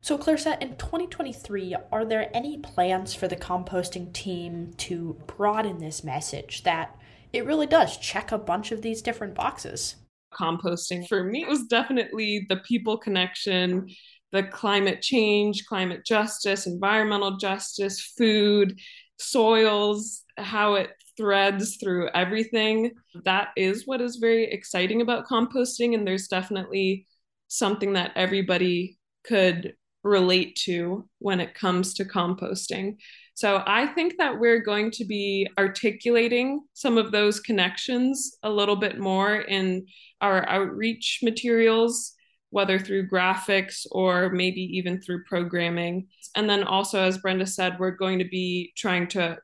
So, 0.00 0.18
Clarissa, 0.18 0.58
in 0.60 0.76
2023, 0.76 1.76
are 1.92 2.04
there 2.04 2.30
any 2.34 2.58
plans 2.58 3.14
for 3.14 3.28
the 3.28 3.36
composting 3.36 4.12
team 4.12 4.72
to 4.78 5.20
broaden 5.26 5.78
this 5.78 6.02
message 6.02 6.62
that 6.64 6.96
it 7.32 7.46
really 7.46 7.66
does 7.66 7.96
check 7.96 8.32
a 8.32 8.38
bunch 8.38 8.72
of 8.72 8.82
these 8.82 9.02
different 9.02 9.34
boxes? 9.34 9.96
Composting 10.32 11.06
for 11.06 11.22
me 11.22 11.44
was 11.44 11.66
definitely 11.66 12.46
the 12.48 12.56
people 12.56 12.96
connection, 12.96 13.88
the 14.32 14.42
climate 14.42 15.02
change, 15.02 15.66
climate 15.66 16.04
justice, 16.04 16.66
environmental 16.66 17.36
justice, 17.36 18.00
food, 18.16 18.78
soils, 19.18 20.22
how 20.38 20.74
it 20.74 20.90
threads 21.16 21.76
through 21.76 22.08
everything. 22.14 22.92
That 23.24 23.48
is 23.56 23.86
what 23.86 24.00
is 24.00 24.16
very 24.16 24.50
exciting 24.50 25.02
about 25.02 25.26
composting. 25.26 25.94
And 25.94 26.06
there's 26.06 26.28
definitely 26.28 27.06
something 27.48 27.92
that 27.92 28.12
everybody 28.16 28.98
could 29.24 29.74
relate 30.02 30.56
to 30.56 31.08
when 31.18 31.38
it 31.38 31.54
comes 31.54 31.94
to 31.94 32.04
composting. 32.04 32.96
So 33.34 33.62
I 33.66 33.86
think 33.86 34.14
that 34.18 34.38
we're 34.38 34.60
going 34.60 34.90
to 34.92 35.04
be 35.04 35.48
articulating 35.58 36.62
some 36.74 36.98
of 36.98 37.12
those 37.12 37.40
connections 37.40 38.36
a 38.42 38.50
little 38.50 38.76
bit 38.76 38.98
more 38.98 39.36
in 39.36 39.86
our 40.20 40.48
outreach 40.48 41.20
materials 41.22 42.14
whether 42.52 42.78
through 42.78 43.08
graphics 43.08 43.86
or 43.90 44.28
maybe 44.28 44.60
even 44.60 45.00
through 45.00 45.24
programming. 45.24 46.06
And 46.36 46.48
then 46.48 46.62
also, 46.62 47.02
as 47.02 47.16
Brenda 47.16 47.46
said, 47.46 47.78
we're 47.78 47.96
going 47.96 48.18
to 48.18 48.28
be 48.28 48.72
trying 48.76 49.08
to 49.08 49.38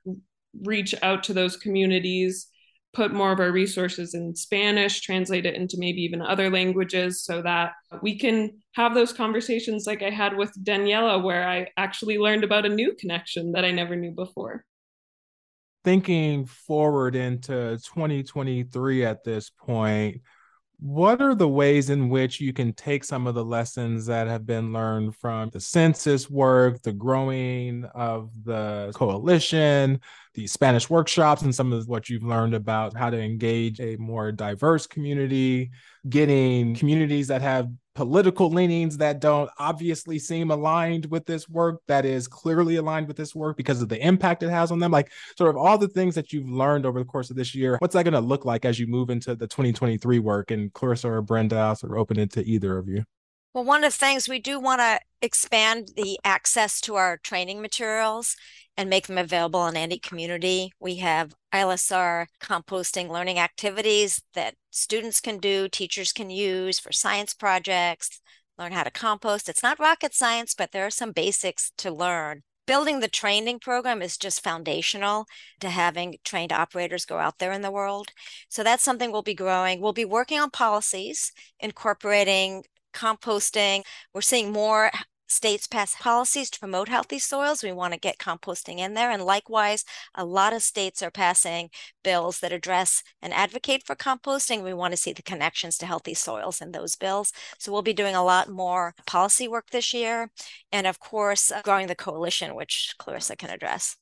reach 0.62 0.94
out 1.02 1.22
to 1.24 1.32
those 1.32 1.56
communities, 1.56 2.48
put 2.92 3.14
more 3.14 3.32
of 3.32 3.40
our 3.40 3.50
resources 3.50 4.12
in 4.12 4.36
Spanish, 4.36 5.00
translate 5.00 5.46
it 5.46 5.54
into 5.54 5.76
maybe 5.78 6.02
even 6.02 6.20
other 6.20 6.50
languages 6.50 7.24
so 7.24 7.40
that 7.40 7.72
we 8.02 8.18
can 8.18 8.58
have 8.74 8.94
those 8.94 9.14
conversations 9.14 9.86
like 9.86 10.02
I 10.02 10.10
had 10.10 10.36
with 10.36 10.52
Daniela, 10.62 11.22
where 11.22 11.48
I 11.48 11.68
actually 11.78 12.18
learned 12.18 12.44
about 12.44 12.66
a 12.66 12.70
new 12.70 12.94
connection 12.94 13.52
that 13.52 13.64
I 13.64 13.70
never 13.70 13.96
knew 13.96 14.12
before. 14.12 14.66
Thinking 15.82 16.44
forward 16.44 17.16
into 17.16 17.78
2023 17.86 19.06
at 19.06 19.24
this 19.24 19.48
point, 19.48 20.20
what 20.80 21.20
are 21.20 21.34
the 21.34 21.48
ways 21.48 21.90
in 21.90 22.08
which 22.08 22.40
you 22.40 22.52
can 22.52 22.72
take 22.72 23.02
some 23.02 23.26
of 23.26 23.34
the 23.34 23.44
lessons 23.44 24.06
that 24.06 24.28
have 24.28 24.46
been 24.46 24.72
learned 24.72 25.16
from 25.16 25.50
the 25.50 25.60
census 25.60 26.30
work, 26.30 26.80
the 26.82 26.92
growing 26.92 27.84
of 27.94 28.30
the 28.44 28.92
coalition, 28.94 30.00
the 30.34 30.46
Spanish 30.46 30.88
workshops, 30.88 31.42
and 31.42 31.54
some 31.54 31.72
of 31.72 31.88
what 31.88 32.08
you've 32.08 32.22
learned 32.22 32.54
about 32.54 32.96
how 32.96 33.10
to 33.10 33.20
engage 33.20 33.80
a 33.80 33.96
more 33.96 34.32
diverse 34.32 34.86
community, 34.86 35.70
getting 36.08 36.74
communities 36.74 37.28
that 37.28 37.42
have 37.42 37.68
political 37.94 38.48
leanings 38.48 38.96
that 38.96 39.20
don't 39.20 39.50
obviously 39.58 40.20
seem 40.20 40.52
aligned 40.52 41.04
with 41.06 41.26
this 41.26 41.48
work 41.48 41.80
that 41.88 42.04
is 42.04 42.28
clearly 42.28 42.76
aligned 42.76 43.08
with 43.08 43.16
this 43.16 43.34
work 43.34 43.56
because 43.56 43.82
of 43.82 43.88
the 43.88 44.06
impact 44.06 44.44
it 44.44 44.50
has 44.50 44.70
on 44.70 44.78
them. 44.78 44.92
Like 44.92 45.10
sort 45.36 45.50
of 45.50 45.56
all 45.56 45.76
the 45.76 45.88
things 45.88 46.14
that 46.14 46.32
you've 46.32 46.48
learned 46.48 46.86
over 46.86 47.00
the 47.00 47.04
course 47.04 47.28
of 47.30 47.36
this 47.36 47.56
year 47.56 47.76
what's 47.80 47.94
that 47.94 48.04
going 48.04 48.14
to 48.14 48.20
look 48.20 48.44
like 48.44 48.64
as 48.64 48.78
you 48.78 48.86
move 48.86 49.10
into 49.10 49.34
the 49.34 49.46
2023 49.46 50.18
work? 50.20 50.50
And 50.50 50.72
clarissa 50.72 51.08
or 51.08 51.22
brenda 51.22 51.56
i'll 51.56 51.76
sort 51.76 51.92
of 51.92 51.98
open 51.98 52.18
it 52.18 52.32
to 52.32 52.44
either 52.44 52.78
of 52.78 52.88
you 52.88 53.04
well, 53.54 53.64
one 53.64 53.84
of 53.84 53.92
the 53.92 53.98
things 53.98 54.28
we 54.28 54.38
do 54.38 54.60
want 54.60 54.80
to 54.80 55.00
expand 55.22 55.90
the 55.96 56.18
access 56.24 56.80
to 56.82 56.96
our 56.96 57.16
training 57.18 57.60
materials 57.60 58.36
and 58.76 58.88
make 58.88 59.08
them 59.08 59.18
available 59.18 59.66
in 59.66 59.76
any 59.76 59.98
community. 59.98 60.72
We 60.78 60.96
have 60.96 61.34
ILSR 61.52 62.26
composting 62.40 63.08
learning 63.08 63.38
activities 63.38 64.22
that 64.34 64.54
students 64.70 65.20
can 65.20 65.38
do, 65.38 65.68
teachers 65.68 66.12
can 66.12 66.30
use 66.30 66.78
for 66.78 66.92
science 66.92 67.34
projects, 67.34 68.20
learn 68.58 68.72
how 68.72 68.84
to 68.84 68.90
compost. 68.90 69.48
It's 69.48 69.62
not 69.62 69.80
rocket 69.80 70.14
science, 70.14 70.54
but 70.54 70.70
there 70.72 70.86
are 70.86 70.90
some 70.90 71.12
basics 71.12 71.72
to 71.78 71.90
learn. 71.90 72.42
Building 72.66 73.00
the 73.00 73.08
training 73.08 73.60
program 73.60 74.02
is 74.02 74.18
just 74.18 74.44
foundational 74.44 75.24
to 75.58 75.70
having 75.70 76.16
trained 76.22 76.52
operators 76.52 77.06
go 77.06 77.18
out 77.18 77.38
there 77.38 77.50
in 77.50 77.62
the 77.62 77.70
world. 77.70 78.08
So 78.48 78.62
that's 78.62 78.84
something 78.84 79.10
we'll 79.10 79.22
be 79.22 79.34
growing. 79.34 79.80
We'll 79.80 79.94
be 79.94 80.04
working 80.04 80.38
on 80.38 80.50
policies, 80.50 81.32
incorporating 81.58 82.62
composting. 82.92 83.84
We're 84.12 84.20
seeing 84.20 84.52
more 84.52 84.90
states 85.28 85.66
pass 85.66 85.94
policies 85.94 86.50
to 86.50 86.58
promote 86.58 86.88
healthy 86.88 87.18
soils. 87.18 87.62
We 87.62 87.72
want 87.72 87.92
to 87.92 88.00
get 88.00 88.18
composting 88.18 88.78
in 88.78 88.94
there. 88.94 89.10
And 89.10 89.22
likewise, 89.22 89.84
a 90.14 90.24
lot 90.24 90.52
of 90.52 90.62
states 90.62 91.02
are 91.02 91.10
passing 91.10 91.70
bills 92.02 92.40
that 92.40 92.52
address 92.52 93.02
and 93.20 93.32
advocate 93.32 93.86
for 93.86 93.94
composting. 93.94 94.64
We 94.64 94.74
want 94.74 94.92
to 94.92 94.96
see 94.96 95.12
the 95.12 95.22
connections 95.22 95.76
to 95.78 95.86
healthy 95.86 96.14
soils 96.14 96.60
in 96.60 96.72
those 96.72 96.96
bills. 96.96 97.32
So 97.58 97.70
we'll 97.70 97.82
be 97.82 97.92
doing 97.92 98.14
a 98.14 98.24
lot 98.24 98.48
more 98.48 98.94
policy 99.06 99.46
work 99.46 99.70
this 99.70 99.92
year. 99.92 100.30
And 100.72 100.86
of 100.86 100.98
course, 100.98 101.52
uh, 101.52 101.60
growing 101.62 101.86
the 101.86 101.94
coalition, 101.94 102.54
which 102.54 102.94
Clarissa 102.98 103.36
can 103.36 103.50
address 103.50 103.96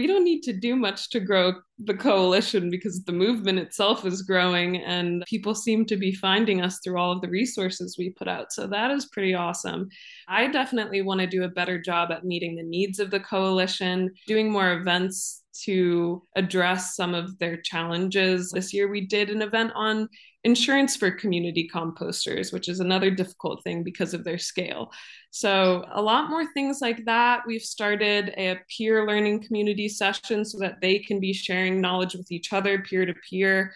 we 0.00 0.06
don't 0.06 0.24
need 0.24 0.40
to 0.40 0.54
do 0.54 0.76
much 0.76 1.10
to 1.10 1.20
grow 1.20 1.52
the 1.84 1.92
coalition 1.92 2.70
because 2.70 3.04
the 3.04 3.12
movement 3.12 3.58
itself 3.58 4.06
is 4.06 4.22
growing 4.22 4.78
and 4.78 5.22
people 5.26 5.54
seem 5.54 5.84
to 5.84 5.96
be 5.98 6.14
finding 6.14 6.62
us 6.62 6.78
through 6.82 6.98
all 6.98 7.12
of 7.12 7.20
the 7.20 7.28
resources 7.28 7.96
we 7.98 8.08
put 8.08 8.26
out. 8.26 8.50
So 8.50 8.66
that 8.68 8.90
is 8.90 9.10
pretty 9.12 9.34
awesome. 9.34 9.90
I 10.26 10.46
definitely 10.46 11.02
want 11.02 11.20
to 11.20 11.26
do 11.26 11.44
a 11.44 11.48
better 11.48 11.78
job 11.78 12.10
at 12.12 12.24
meeting 12.24 12.56
the 12.56 12.62
needs 12.62 12.98
of 12.98 13.10
the 13.10 13.20
coalition, 13.20 14.10
doing 14.26 14.50
more 14.50 14.72
events 14.72 15.42
to 15.64 16.22
address 16.34 16.96
some 16.96 17.12
of 17.12 17.38
their 17.38 17.58
challenges. 17.60 18.50
This 18.50 18.72
year 18.72 18.88
we 18.88 19.06
did 19.06 19.28
an 19.28 19.42
event 19.42 19.72
on 19.74 20.08
insurance 20.44 20.96
for 20.96 21.10
community 21.10 21.68
composters, 21.72 22.52
which 22.52 22.68
is 22.68 22.80
another 22.80 23.10
difficult 23.10 23.62
thing 23.62 23.82
because 23.82 24.14
of 24.14 24.24
their 24.24 24.38
scale. 24.38 24.90
So, 25.30 25.84
a 25.92 26.00
lot 26.00 26.30
more 26.30 26.46
things 26.52 26.80
like 26.80 27.04
that. 27.04 27.42
We've 27.46 27.62
started 27.62 28.30
a 28.36 28.58
peer 28.74 29.06
learning 29.06 29.44
community 29.44 29.88
session 29.88 30.44
so 30.44 30.58
that 30.58 30.80
they 30.80 30.98
can 30.98 31.20
be 31.20 31.32
sharing 31.32 31.80
knowledge 31.80 32.14
with 32.14 32.30
each 32.32 32.52
other 32.52 32.80
peer 32.80 33.04
to 33.04 33.14
peer. 33.28 33.74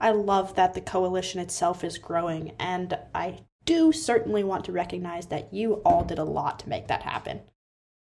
I 0.00 0.10
love 0.10 0.54
that 0.56 0.74
the 0.74 0.80
coalition 0.80 1.40
itself 1.40 1.84
is 1.84 1.96
growing, 1.96 2.52
and 2.58 2.98
I 3.14 3.40
do 3.64 3.92
certainly 3.92 4.42
want 4.44 4.64
to 4.64 4.72
recognize 4.72 5.26
that 5.26 5.54
you 5.54 5.74
all 5.84 6.04
did 6.04 6.18
a 6.18 6.24
lot 6.24 6.58
to 6.60 6.68
make 6.68 6.88
that 6.88 7.02
happen. 7.02 7.40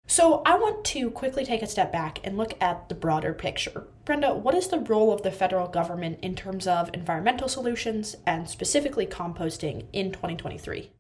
So, 0.10 0.42
I 0.46 0.58
want 0.58 0.86
to 0.86 1.12
quickly 1.12 1.44
take 1.44 1.62
a 1.62 1.68
step 1.68 1.92
back 1.92 2.20
and 2.24 2.38
look 2.38 2.54
at 2.62 2.88
the 2.88 2.96
broader 2.96 3.34
picture. 3.34 3.88
Brenda, 4.06 4.34
what 4.34 4.56
is 4.56 4.70
the 4.70 4.80
role 4.80 5.12
of 5.12 5.22
the 5.22 5.32
federal 5.32 5.68
government 5.68 6.20
in 6.22 6.34
terms 6.34 6.66
of 6.66 6.90
environmental 6.94 7.50
solutions 7.50 8.16
and 8.26 8.50
specifically 8.50 9.06
composting 9.06 9.86
in 9.92 10.14
2023? 10.14 10.92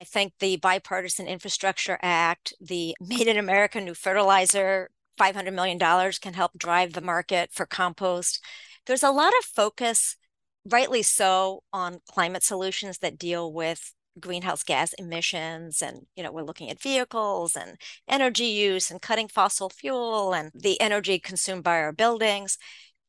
I 0.00 0.04
think 0.04 0.34
the 0.38 0.56
Bipartisan 0.58 1.26
Infrastructure 1.26 1.98
Act, 2.02 2.54
the 2.60 2.94
Made 3.00 3.26
in 3.26 3.36
America 3.36 3.80
New 3.80 3.94
Fertilizer, 3.94 4.90
$500 5.20 5.52
million 5.52 5.78
can 6.20 6.34
help 6.34 6.52
drive 6.56 6.92
the 6.92 7.00
market 7.00 7.50
for 7.52 7.66
compost. 7.66 8.40
There's 8.86 9.02
a 9.02 9.10
lot 9.10 9.32
of 9.40 9.44
focus, 9.44 10.16
rightly 10.64 11.02
so, 11.02 11.64
on 11.72 11.98
climate 12.08 12.44
solutions 12.44 12.98
that 12.98 13.18
deal 13.18 13.52
with 13.52 13.92
greenhouse 14.20 14.62
gas 14.62 14.92
emissions 14.94 15.82
and 15.82 16.06
you 16.16 16.22
know 16.22 16.32
we're 16.32 16.42
looking 16.42 16.70
at 16.70 16.80
vehicles 16.80 17.56
and 17.56 17.76
energy 18.08 18.46
use 18.46 18.90
and 18.90 19.02
cutting 19.02 19.28
fossil 19.28 19.68
fuel 19.68 20.32
and 20.32 20.50
the 20.54 20.80
energy 20.80 21.18
consumed 21.18 21.64
by 21.64 21.78
our 21.78 21.92
buildings 21.92 22.58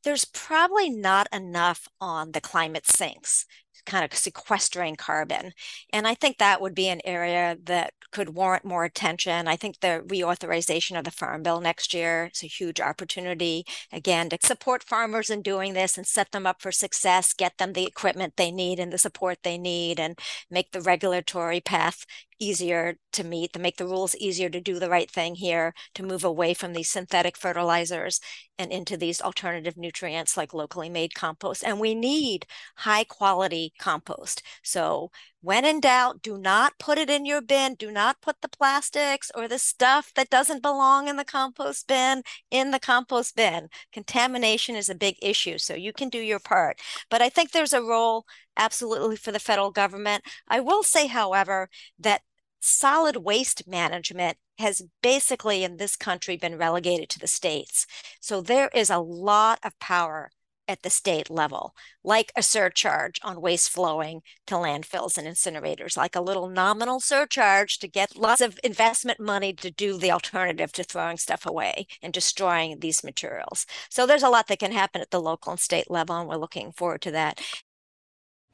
there's 0.03 0.25
probably 0.25 0.89
not 0.89 1.27
enough 1.33 1.87
on 1.99 2.31
the 2.31 2.41
climate 2.41 2.85
sinks 2.85 3.45
kind 3.85 4.03
of 4.05 4.17
sequestering 4.17 4.95
carbon. 4.95 5.53
And 5.91 6.07
I 6.07 6.15
think 6.15 6.37
that 6.37 6.61
would 6.61 6.75
be 6.75 6.87
an 6.87 7.01
area 7.05 7.57
that 7.65 7.93
could 8.11 8.35
warrant 8.35 8.63
more 8.63 8.85
attention. 8.85 9.47
I 9.47 9.55
think 9.55 9.79
the 9.79 10.03
reauthorization 10.07 10.97
of 10.97 11.03
the 11.03 11.11
Farm 11.11 11.43
Bill 11.43 11.59
next 11.59 11.93
year 11.93 12.29
is 12.33 12.43
a 12.43 12.47
huge 12.47 12.79
opportunity, 12.79 13.65
again, 13.91 14.29
to 14.29 14.37
support 14.41 14.83
farmers 14.83 15.29
in 15.29 15.41
doing 15.41 15.73
this 15.73 15.97
and 15.97 16.07
set 16.07 16.31
them 16.31 16.47
up 16.47 16.61
for 16.61 16.71
success, 16.71 17.33
get 17.33 17.57
them 17.57 17.73
the 17.73 17.85
equipment 17.85 18.35
they 18.37 18.51
need 18.51 18.79
and 18.79 18.93
the 18.93 18.97
support 18.97 19.39
they 19.43 19.57
need, 19.57 19.99
and 19.99 20.17
make 20.49 20.71
the 20.71 20.81
regulatory 20.81 21.59
path 21.59 22.05
easier 22.39 22.95
to 23.13 23.23
meet, 23.23 23.53
to 23.53 23.59
make 23.59 23.77
the 23.77 23.87
rules 23.87 24.15
easier 24.15 24.49
to 24.49 24.61
do 24.61 24.79
the 24.79 24.89
right 24.89 25.09
thing 25.09 25.35
here, 25.35 25.73
to 25.93 26.03
move 26.03 26.23
away 26.23 26.53
from 26.53 26.73
these 26.73 26.89
synthetic 26.89 27.37
fertilizers 27.37 28.19
and 28.57 28.71
into 28.71 28.97
these 28.97 29.21
alternative 29.21 29.77
nutrients 29.77 30.37
like 30.37 30.53
locally 30.53 30.89
made 30.89 31.13
compost. 31.13 31.63
And 31.63 31.79
we 31.79 31.95
need 31.95 32.45
high 32.77 33.03
quality 33.03 33.73
compost. 33.79 34.41
So 34.63 35.11
when 35.45 35.63
in 35.63 35.79
doubt, 35.79 36.23
do 36.23 36.39
not 36.39 36.73
put 36.79 36.97
it 36.97 37.07
in 37.07 37.23
your 37.23 37.39
bin. 37.39 37.75
Do 37.75 37.91
not 37.91 38.19
put 38.19 38.41
the 38.41 38.49
plastics 38.49 39.29
or 39.35 39.47
the 39.47 39.59
stuff 39.59 40.11
that 40.15 40.31
doesn't 40.31 40.63
belong 40.63 41.07
in 41.07 41.17
the 41.17 41.23
compost 41.23 41.87
bin 41.87 42.23
in 42.49 42.71
the 42.71 42.79
compost 42.79 43.35
bin. 43.35 43.69
Contamination 43.93 44.75
is 44.75 44.89
a 44.89 44.95
big 44.95 45.17
issue, 45.21 45.59
so 45.59 45.75
you 45.75 45.93
can 45.93 46.09
do 46.09 46.17
your 46.17 46.39
part. 46.39 46.81
But 47.11 47.21
I 47.21 47.29
think 47.29 47.51
there's 47.51 47.73
a 47.73 47.83
role 47.83 48.25
absolutely 48.57 49.17
for 49.17 49.31
the 49.31 49.37
federal 49.37 49.69
government. 49.69 50.23
I 50.47 50.61
will 50.61 50.81
say, 50.81 51.05
however, 51.05 51.69
that 51.99 52.21
solid 52.59 53.17
waste 53.17 53.67
management 53.67 54.37
has 54.57 54.81
basically 55.03 55.63
in 55.63 55.77
this 55.77 55.95
country 55.95 56.37
been 56.37 56.57
relegated 56.57 57.09
to 57.09 57.19
the 57.19 57.27
states. 57.27 57.85
So 58.19 58.41
there 58.41 58.71
is 58.73 58.89
a 58.89 58.97
lot 58.97 59.59
of 59.61 59.77
power 59.77 60.31
at 60.67 60.81
the 60.81 60.89
state 60.89 61.29
level, 61.29 61.75
like 62.03 62.31
a 62.35 62.41
surcharge 62.41 63.19
on 63.23 63.41
waste 63.41 63.69
flowing 63.69 64.21
to 64.47 64.55
landfills 64.55 65.17
and 65.17 65.27
incinerators, 65.27 65.97
like 65.97 66.15
a 66.15 66.21
little 66.21 66.49
nominal 66.49 66.99
surcharge 66.99 67.79
to 67.79 67.87
get 67.87 68.17
lots 68.17 68.41
of 68.41 68.59
investment 68.63 69.19
money 69.19 69.53
to 69.53 69.71
do 69.71 69.97
the 69.97 70.11
alternative 70.11 70.71
to 70.73 70.83
throwing 70.83 71.17
stuff 71.17 71.45
away 71.45 71.87
and 72.01 72.13
destroying 72.13 72.79
these 72.79 73.03
materials. 73.03 73.65
So 73.89 74.05
there's 74.05 74.23
a 74.23 74.29
lot 74.29 74.47
that 74.47 74.59
can 74.59 74.71
happen 74.71 75.01
at 75.01 75.11
the 75.11 75.21
local 75.21 75.51
and 75.51 75.59
state 75.59 75.89
level, 75.89 76.15
and 76.17 76.27
we're 76.29 76.37
looking 76.37 76.71
forward 76.71 77.01
to 77.03 77.11
that. 77.11 77.41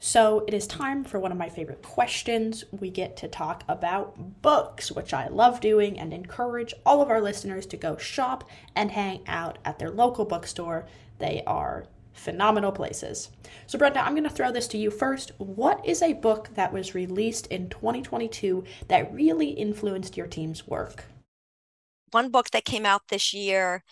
So 0.03 0.43
it 0.47 0.55
is 0.55 0.65
time 0.65 1.03
for 1.03 1.19
one 1.19 1.31
of 1.31 1.37
my 1.37 1.47
favorite 1.47 1.83
questions. 1.83 2.63
We 2.71 2.89
get 2.89 3.15
to 3.17 3.27
talk 3.27 3.63
about 3.67 4.41
books, 4.41 4.91
which 4.91 5.13
I 5.13 5.27
love 5.27 5.61
doing 5.61 5.99
and 5.99 6.11
encourage 6.11 6.73
all 6.87 7.03
of 7.03 7.11
our 7.11 7.21
listeners 7.21 7.67
to 7.67 7.77
go 7.77 7.97
shop 7.97 8.49
and 8.75 8.89
hang 8.89 9.21
out 9.27 9.59
at 9.63 9.77
their 9.77 9.91
local 9.91 10.25
bookstore. 10.25 10.87
They 11.19 11.43
are 11.45 11.85
phenomenal 12.13 12.71
places. 12.71 13.29
So, 13.67 13.77
Brenda, 13.77 14.03
I'm 14.03 14.13
going 14.13 14.23
to 14.23 14.29
throw 14.29 14.51
this 14.51 14.67
to 14.69 14.77
you 14.77 14.91
first. 14.91 15.31
What 15.37 15.85
is 15.85 16.01
a 16.01 16.13
book 16.13 16.49
that 16.55 16.73
was 16.73 16.95
released 16.95 17.47
in 17.47 17.69
2022 17.69 18.63
that 18.87 19.13
really 19.13 19.49
influenced 19.49 20.17
your 20.17 20.27
team's 20.27 20.67
work? 20.67 21.05
One 22.11 22.29
book 22.29 22.51
that 22.51 22.65
came 22.65 22.85
out 22.85 23.07
this 23.07 23.33
year 23.33 23.83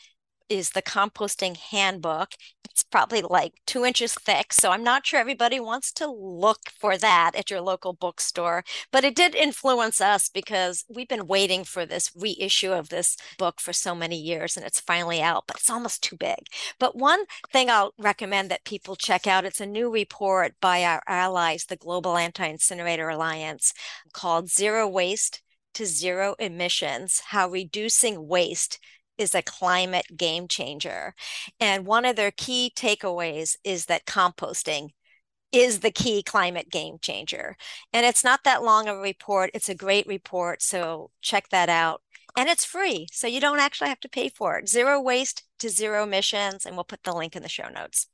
is 0.50 0.72
the 0.72 0.82
composting 0.82 1.58
handbook. 1.58 2.34
It's 2.70 2.84
probably 2.84 3.22
like 3.22 3.54
two 3.66 3.86
inches 3.86 4.14
thick. 4.14 4.54
So 4.54 4.72
I'm 4.72 4.84
not 4.84 5.06
sure 5.06 5.20
everybody 5.20 5.60
wants 5.60 5.92
to 5.94 6.08
look 6.08 6.70
for 6.80 6.98
that 6.98 7.32
at 7.36 7.50
your 7.50 7.62
local 7.62 7.94
bookstore. 7.94 8.64
But 8.92 9.04
it 9.04 9.16
did 9.16 9.36
influence 9.36 10.02
us 10.02 10.30
because 10.30 10.86
we've 10.90 11.08
been 11.08 11.28
waiting 11.28 11.64
for 11.64 11.86
this 11.86 12.12
reissue 12.16 12.72
of 12.72 12.90
this 12.90 13.18
book 13.38 13.60
for 13.60 13.74
so 13.74 13.94
many 13.96 14.18
years 14.18 14.56
and 14.56 14.66
it's 14.66 14.80
finally 14.80 15.22
out, 15.22 15.46
but 15.48 15.58
it's 15.58 15.70
almost 15.70 16.04
too 16.04 16.18
big. 16.18 16.40
But 16.80 16.96
one 16.96 17.26
thing 17.52 17.70
I'll 17.70 17.94
recommend 17.98 18.50
that 18.52 18.64
people 18.64 18.96
check 18.96 19.28
out 19.28 19.46
it's 19.46 19.62
a 19.62 19.66
new 19.66 19.92
report 19.92 20.54
by 20.62 20.84
our 20.84 21.02
allies, 21.08 21.66
the 21.66 21.76
Global 21.76 22.18
Anti 22.18 22.46
Incinerator 22.46 23.10
Alliance, 23.10 23.74
called 24.14 24.50
Zero 24.50 24.88
Waste 24.88 25.42
to 25.74 25.86
Zero 25.86 26.36
Emissions 26.40 27.22
How 27.28 27.50
Reducing 27.50 28.28
Waste 28.28 28.80
is 29.20 29.36
a 29.36 29.44
climate 29.44 30.08
game 30.18 30.48
changer. 30.48 31.14
And 31.60 31.86
one 31.86 32.06
of 32.06 32.16
their 32.16 32.32
key 32.32 32.72
takeaways 32.76 33.58
is 33.64 33.86
that 33.86 34.06
composting 34.06 34.90
is 35.52 35.80
the 35.80 35.92
key 35.92 36.24
climate 36.24 36.70
game 36.70 36.98
changer. 37.02 37.56
And 37.94 38.06
it's 38.06 38.24
not 38.24 38.44
that 38.46 38.64
long 38.64 38.88
of 38.88 38.98
a 38.98 39.02
report. 39.02 39.52
It's 39.54 39.70
a 39.70 39.76
great 39.76 40.08
report. 40.08 40.62
So 40.62 41.12
check 41.22 41.50
that 41.50 41.70
out. 41.70 42.02
And 42.38 42.48
it's 42.48 42.66
free. 42.66 43.08
So 43.12 43.28
you 43.28 43.42
don't 43.42 43.60
actually 43.60 43.90
have 43.90 44.00
to 44.02 44.10
pay 44.10 44.30
for 44.30 44.58
it. 44.58 44.70
Zero 44.70 45.02
waste 45.02 45.44
to 45.60 45.70
zero 45.70 46.04
emissions. 46.04 46.66
And 46.66 46.76
we'll 46.76 46.84
put 46.84 47.04
the 47.04 47.14
link 47.14 47.36
in 47.36 47.44
the 47.44 47.50
show 47.50 47.68
notes. 47.70 48.08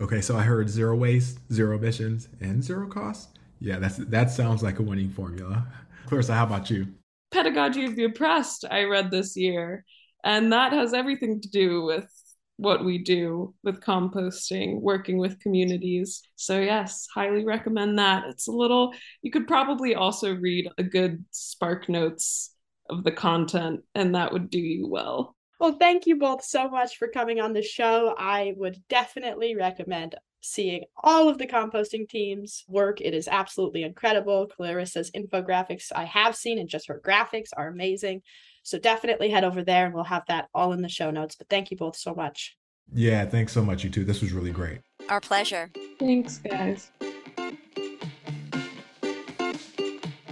Okay, 0.00 0.22
so 0.22 0.36
I 0.36 0.42
heard 0.42 0.70
zero 0.70 0.96
waste, 0.96 1.38
zero 1.52 1.76
emissions, 1.76 2.28
and 2.40 2.64
zero 2.64 2.88
cost. 2.88 3.38
Yeah, 3.60 3.78
that's 3.78 3.96
that 3.98 4.30
sounds 4.30 4.62
like 4.62 4.78
a 4.78 4.82
winning 4.82 5.10
formula. 5.10 5.66
Clarissa, 6.06 6.34
how 6.34 6.44
about 6.44 6.70
you? 6.70 6.88
Pedagogy 7.30 7.84
of 7.84 7.96
the 7.96 8.04
Oppressed, 8.04 8.64
I 8.70 8.84
read 8.84 9.10
this 9.10 9.36
year, 9.36 9.84
and 10.24 10.52
that 10.52 10.72
has 10.72 10.92
everything 10.94 11.40
to 11.40 11.48
do 11.48 11.82
with 11.82 12.10
what 12.56 12.84
we 12.84 12.98
do 12.98 13.54
with 13.64 13.80
composting, 13.80 14.80
working 14.80 15.18
with 15.18 15.40
communities. 15.40 16.22
So, 16.36 16.60
yes, 16.60 17.08
highly 17.12 17.44
recommend 17.44 17.98
that. 17.98 18.24
It's 18.28 18.46
a 18.46 18.52
little, 18.52 18.92
you 19.22 19.30
could 19.30 19.48
probably 19.48 19.94
also 19.94 20.34
read 20.34 20.68
a 20.78 20.82
good 20.82 21.24
Spark 21.30 21.88
Notes 21.88 22.54
of 22.88 23.04
the 23.04 23.12
content, 23.12 23.80
and 23.94 24.14
that 24.14 24.32
would 24.32 24.50
do 24.50 24.60
you 24.60 24.88
well. 24.88 25.36
Well, 25.58 25.76
thank 25.78 26.06
you 26.06 26.18
both 26.18 26.44
so 26.44 26.68
much 26.68 26.98
for 26.98 27.08
coming 27.08 27.40
on 27.40 27.52
the 27.52 27.62
show. 27.62 28.14
I 28.18 28.52
would 28.56 28.82
definitely 28.88 29.54
recommend 29.56 30.16
seeing 30.40 30.84
all 31.02 31.28
of 31.28 31.38
the 31.38 31.46
composting 31.46 32.08
teams 32.08 32.64
work. 32.68 33.00
It 33.00 33.14
is 33.14 33.28
absolutely 33.28 33.84
incredible. 33.84 34.48
Clarissa's 34.48 35.12
infographics 35.12 35.92
I 35.94 36.04
have 36.04 36.34
seen 36.34 36.58
and 36.58 36.68
just 36.68 36.88
her 36.88 37.00
graphics 37.04 37.50
are 37.56 37.68
amazing. 37.68 38.22
So 38.62 38.78
definitely 38.78 39.30
head 39.30 39.44
over 39.44 39.64
there 39.64 39.86
and 39.86 39.94
we'll 39.94 40.04
have 40.04 40.24
that 40.28 40.48
all 40.54 40.72
in 40.72 40.82
the 40.82 40.88
show 40.88 41.10
notes. 41.10 41.34
But 41.36 41.48
thank 41.48 41.70
you 41.70 41.76
both 41.76 41.96
so 41.96 42.14
much. 42.14 42.56
Yeah, 42.94 43.24
thanks 43.24 43.52
so 43.52 43.64
much, 43.64 43.84
you 43.84 43.90
two. 43.90 44.04
This 44.04 44.20
was 44.20 44.32
really 44.32 44.50
great. 44.50 44.80
Our 45.08 45.20
pleasure. 45.20 45.70
Thanks, 45.98 46.38
guys. 46.38 46.90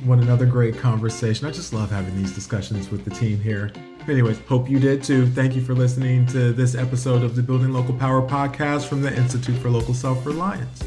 What 0.05 0.19
another 0.19 0.47
great 0.47 0.79
conversation. 0.79 1.47
I 1.47 1.51
just 1.51 1.73
love 1.73 1.91
having 1.91 2.17
these 2.17 2.33
discussions 2.33 2.91
with 2.91 3.05
the 3.05 3.11
team 3.11 3.41
here. 3.41 3.71
Anyways, 4.09 4.41
hope 4.41 4.69
you 4.69 4.79
did 4.79 5.05
too. 5.05 5.27
Thank 5.27 5.55
you 5.55 5.63
for 5.63 5.75
listening 5.75 6.27
to 6.29 6.53
this 6.53 6.75
episode 6.75 7.23
of 7.23 7.37
the 7.37 7.43
Building 7.43 7.73
Local 7.73 7.95
Power 7.95 8.27
podcast 8.27 8.87
from 8.87 9.03
the 9.03 9.15
Institute 9.15 9.59
for 9.59 9.71
Local 9.71 9.93
Self 9.93 10.25
Reliance. 10.25 10.83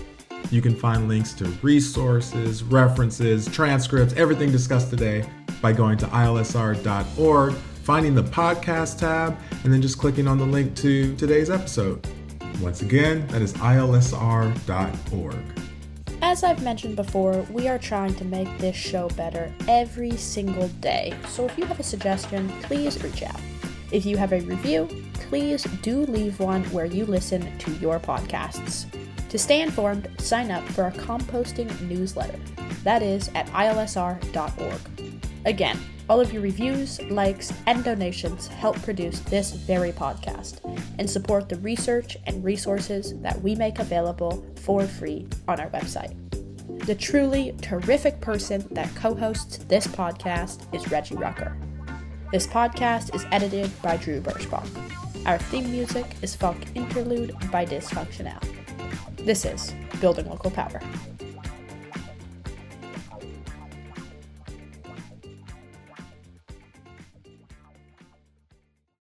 You 0.50 0.62
can 0.62 0.76
find 0.76 1.08
links 1.08 1.34
to 1.34 1.46
resources, 1.62 2.64
references, 2.64 3.48
transcripts, 3.48 4.14
everything 4.16 4.52
discussed 4.52 4.90
today 4.90 5.26
by 5.64 5.72
going 5.72 5.98
to 5.98 6.06
ilsr.org, 6.08 7.54
finding 7.54 8.14
the 8.14 8.24
podcast 8.24 9.00
tab, 9.00 9.36
and 9.64 9.74
then 9.74 9.82
just 9.82 9.98
clicking 9.98 10.28
on 10.28 10.38
the 10.38 10.46
link 10.46 10.76
to 10.76 11.16
today's 11.16 11.50
episode. 11.50 12.06
Once 12.62 12.82
again, 12.82 13.26
that 13.28 13.42
is 13.42 13.54
ilsr.org. 13.54 15.36
As 16.22 16.44
I've 16.44 16.62
mentioned 16.64 16.98
before, 16.98 17.46
we 17.50 17.68
are 17.68 17.80
trying 17.80 18.14
to 18.16 18.26
make 18.26 18.58
this 18.58 18.76
show 18.76 19.08
better 19.10 19.52
every 19.68 20.12
single 20.12 20.68
day. 20.68 21.14
So 21.30 21.46
if 21.46 21.58
you 21.58 21.66
have 21.66 21.80
a 21.80 21.84
suggestion, 21.84 22.50
please 22.64 23.02
reach 23.02 23.24
out. 23.24 23.40
If 23.92 24.06
you 24.06 24.18
have 24.18 24.34
a 24.34 24.42
review, 24.42 24.88
please 25.14 25.64
do 25.82 26.06
leave 26.06 26.40
one 26.40 26.64
where 26.66 26.86
you 26.86 27.06
listen 27.06 27.58
to 27.60 27.72
your 27.76 28.00
podcasts. 28.00 28.86
To 29.30 29.38
stay 29.40 29.62
informed, 29.62 30.10
sign 30.20 30.52
up 30.52 30.64
for 30.70 30.84
our 30.84 30.92
composting 30.92 31.80
newsletter. 31.82 32.40
That 32.84 33.02
is 33.02 33.30
at 33.34 33.48
ilsr.org. 33.48 34.93
Again, 35.46 35.80
all 36.10 36.22
of 36.22 36.32
your 36.32 36.42
reviews, 36.42 37.02
likes, 37.04 37.54
and 37.68 37.84
donations 37.84 38.48
help 38.48 38.82
produce 38.82 39.20
this 39.22 39.52
very 39.52 39.92
podcast 39.92 40.60
and 41.00 41.10
support 41.10 41.50
the 41.50 41.58
research 41.58 42.18
and 42.26 42.44
resources 42.44 43.14
that 43.22 43.42
we 43.42 43.56
make 43.56 43.80
available 43.80 44.46
for 44.62 44.86
free 44.86 45.28
on 45.48 45.60
our 45.60 45.70
website. 45.70 46.16
The 46.86 46.96
truly 46.96 47.56
terrific 47.62 48.20
person 48.22 48.68
that 48.72 48.94
co 48.96 49.14
hosts 49.14 49.58
this 49.70 49.88
podcast 49.88 50.74
is 50.74 50.90
Reggie 50.92 51.16
Rucker. 51.16 51.56
This 52.32 52.48
podcast 52.48 53.14
is 53.14 53.26
edited 53.32 53.70
by 53.82 53.98
Drew 53.98 54.22
Birchbach. 54.22 54.68
Our 55.26 55.38
theme 55.38 55.72
music 55.72 56.06
is 56.22 56.36
Funk 56.36 56.66
Interlude 56.76 57.36
by 57.52 57.66
Dysfunctional. 57.66 58.44
This 59.18 59.46
is 59.46 59.74
Building 60.02 60.30
Local 60.30 60.52
Power. 60.52 60.82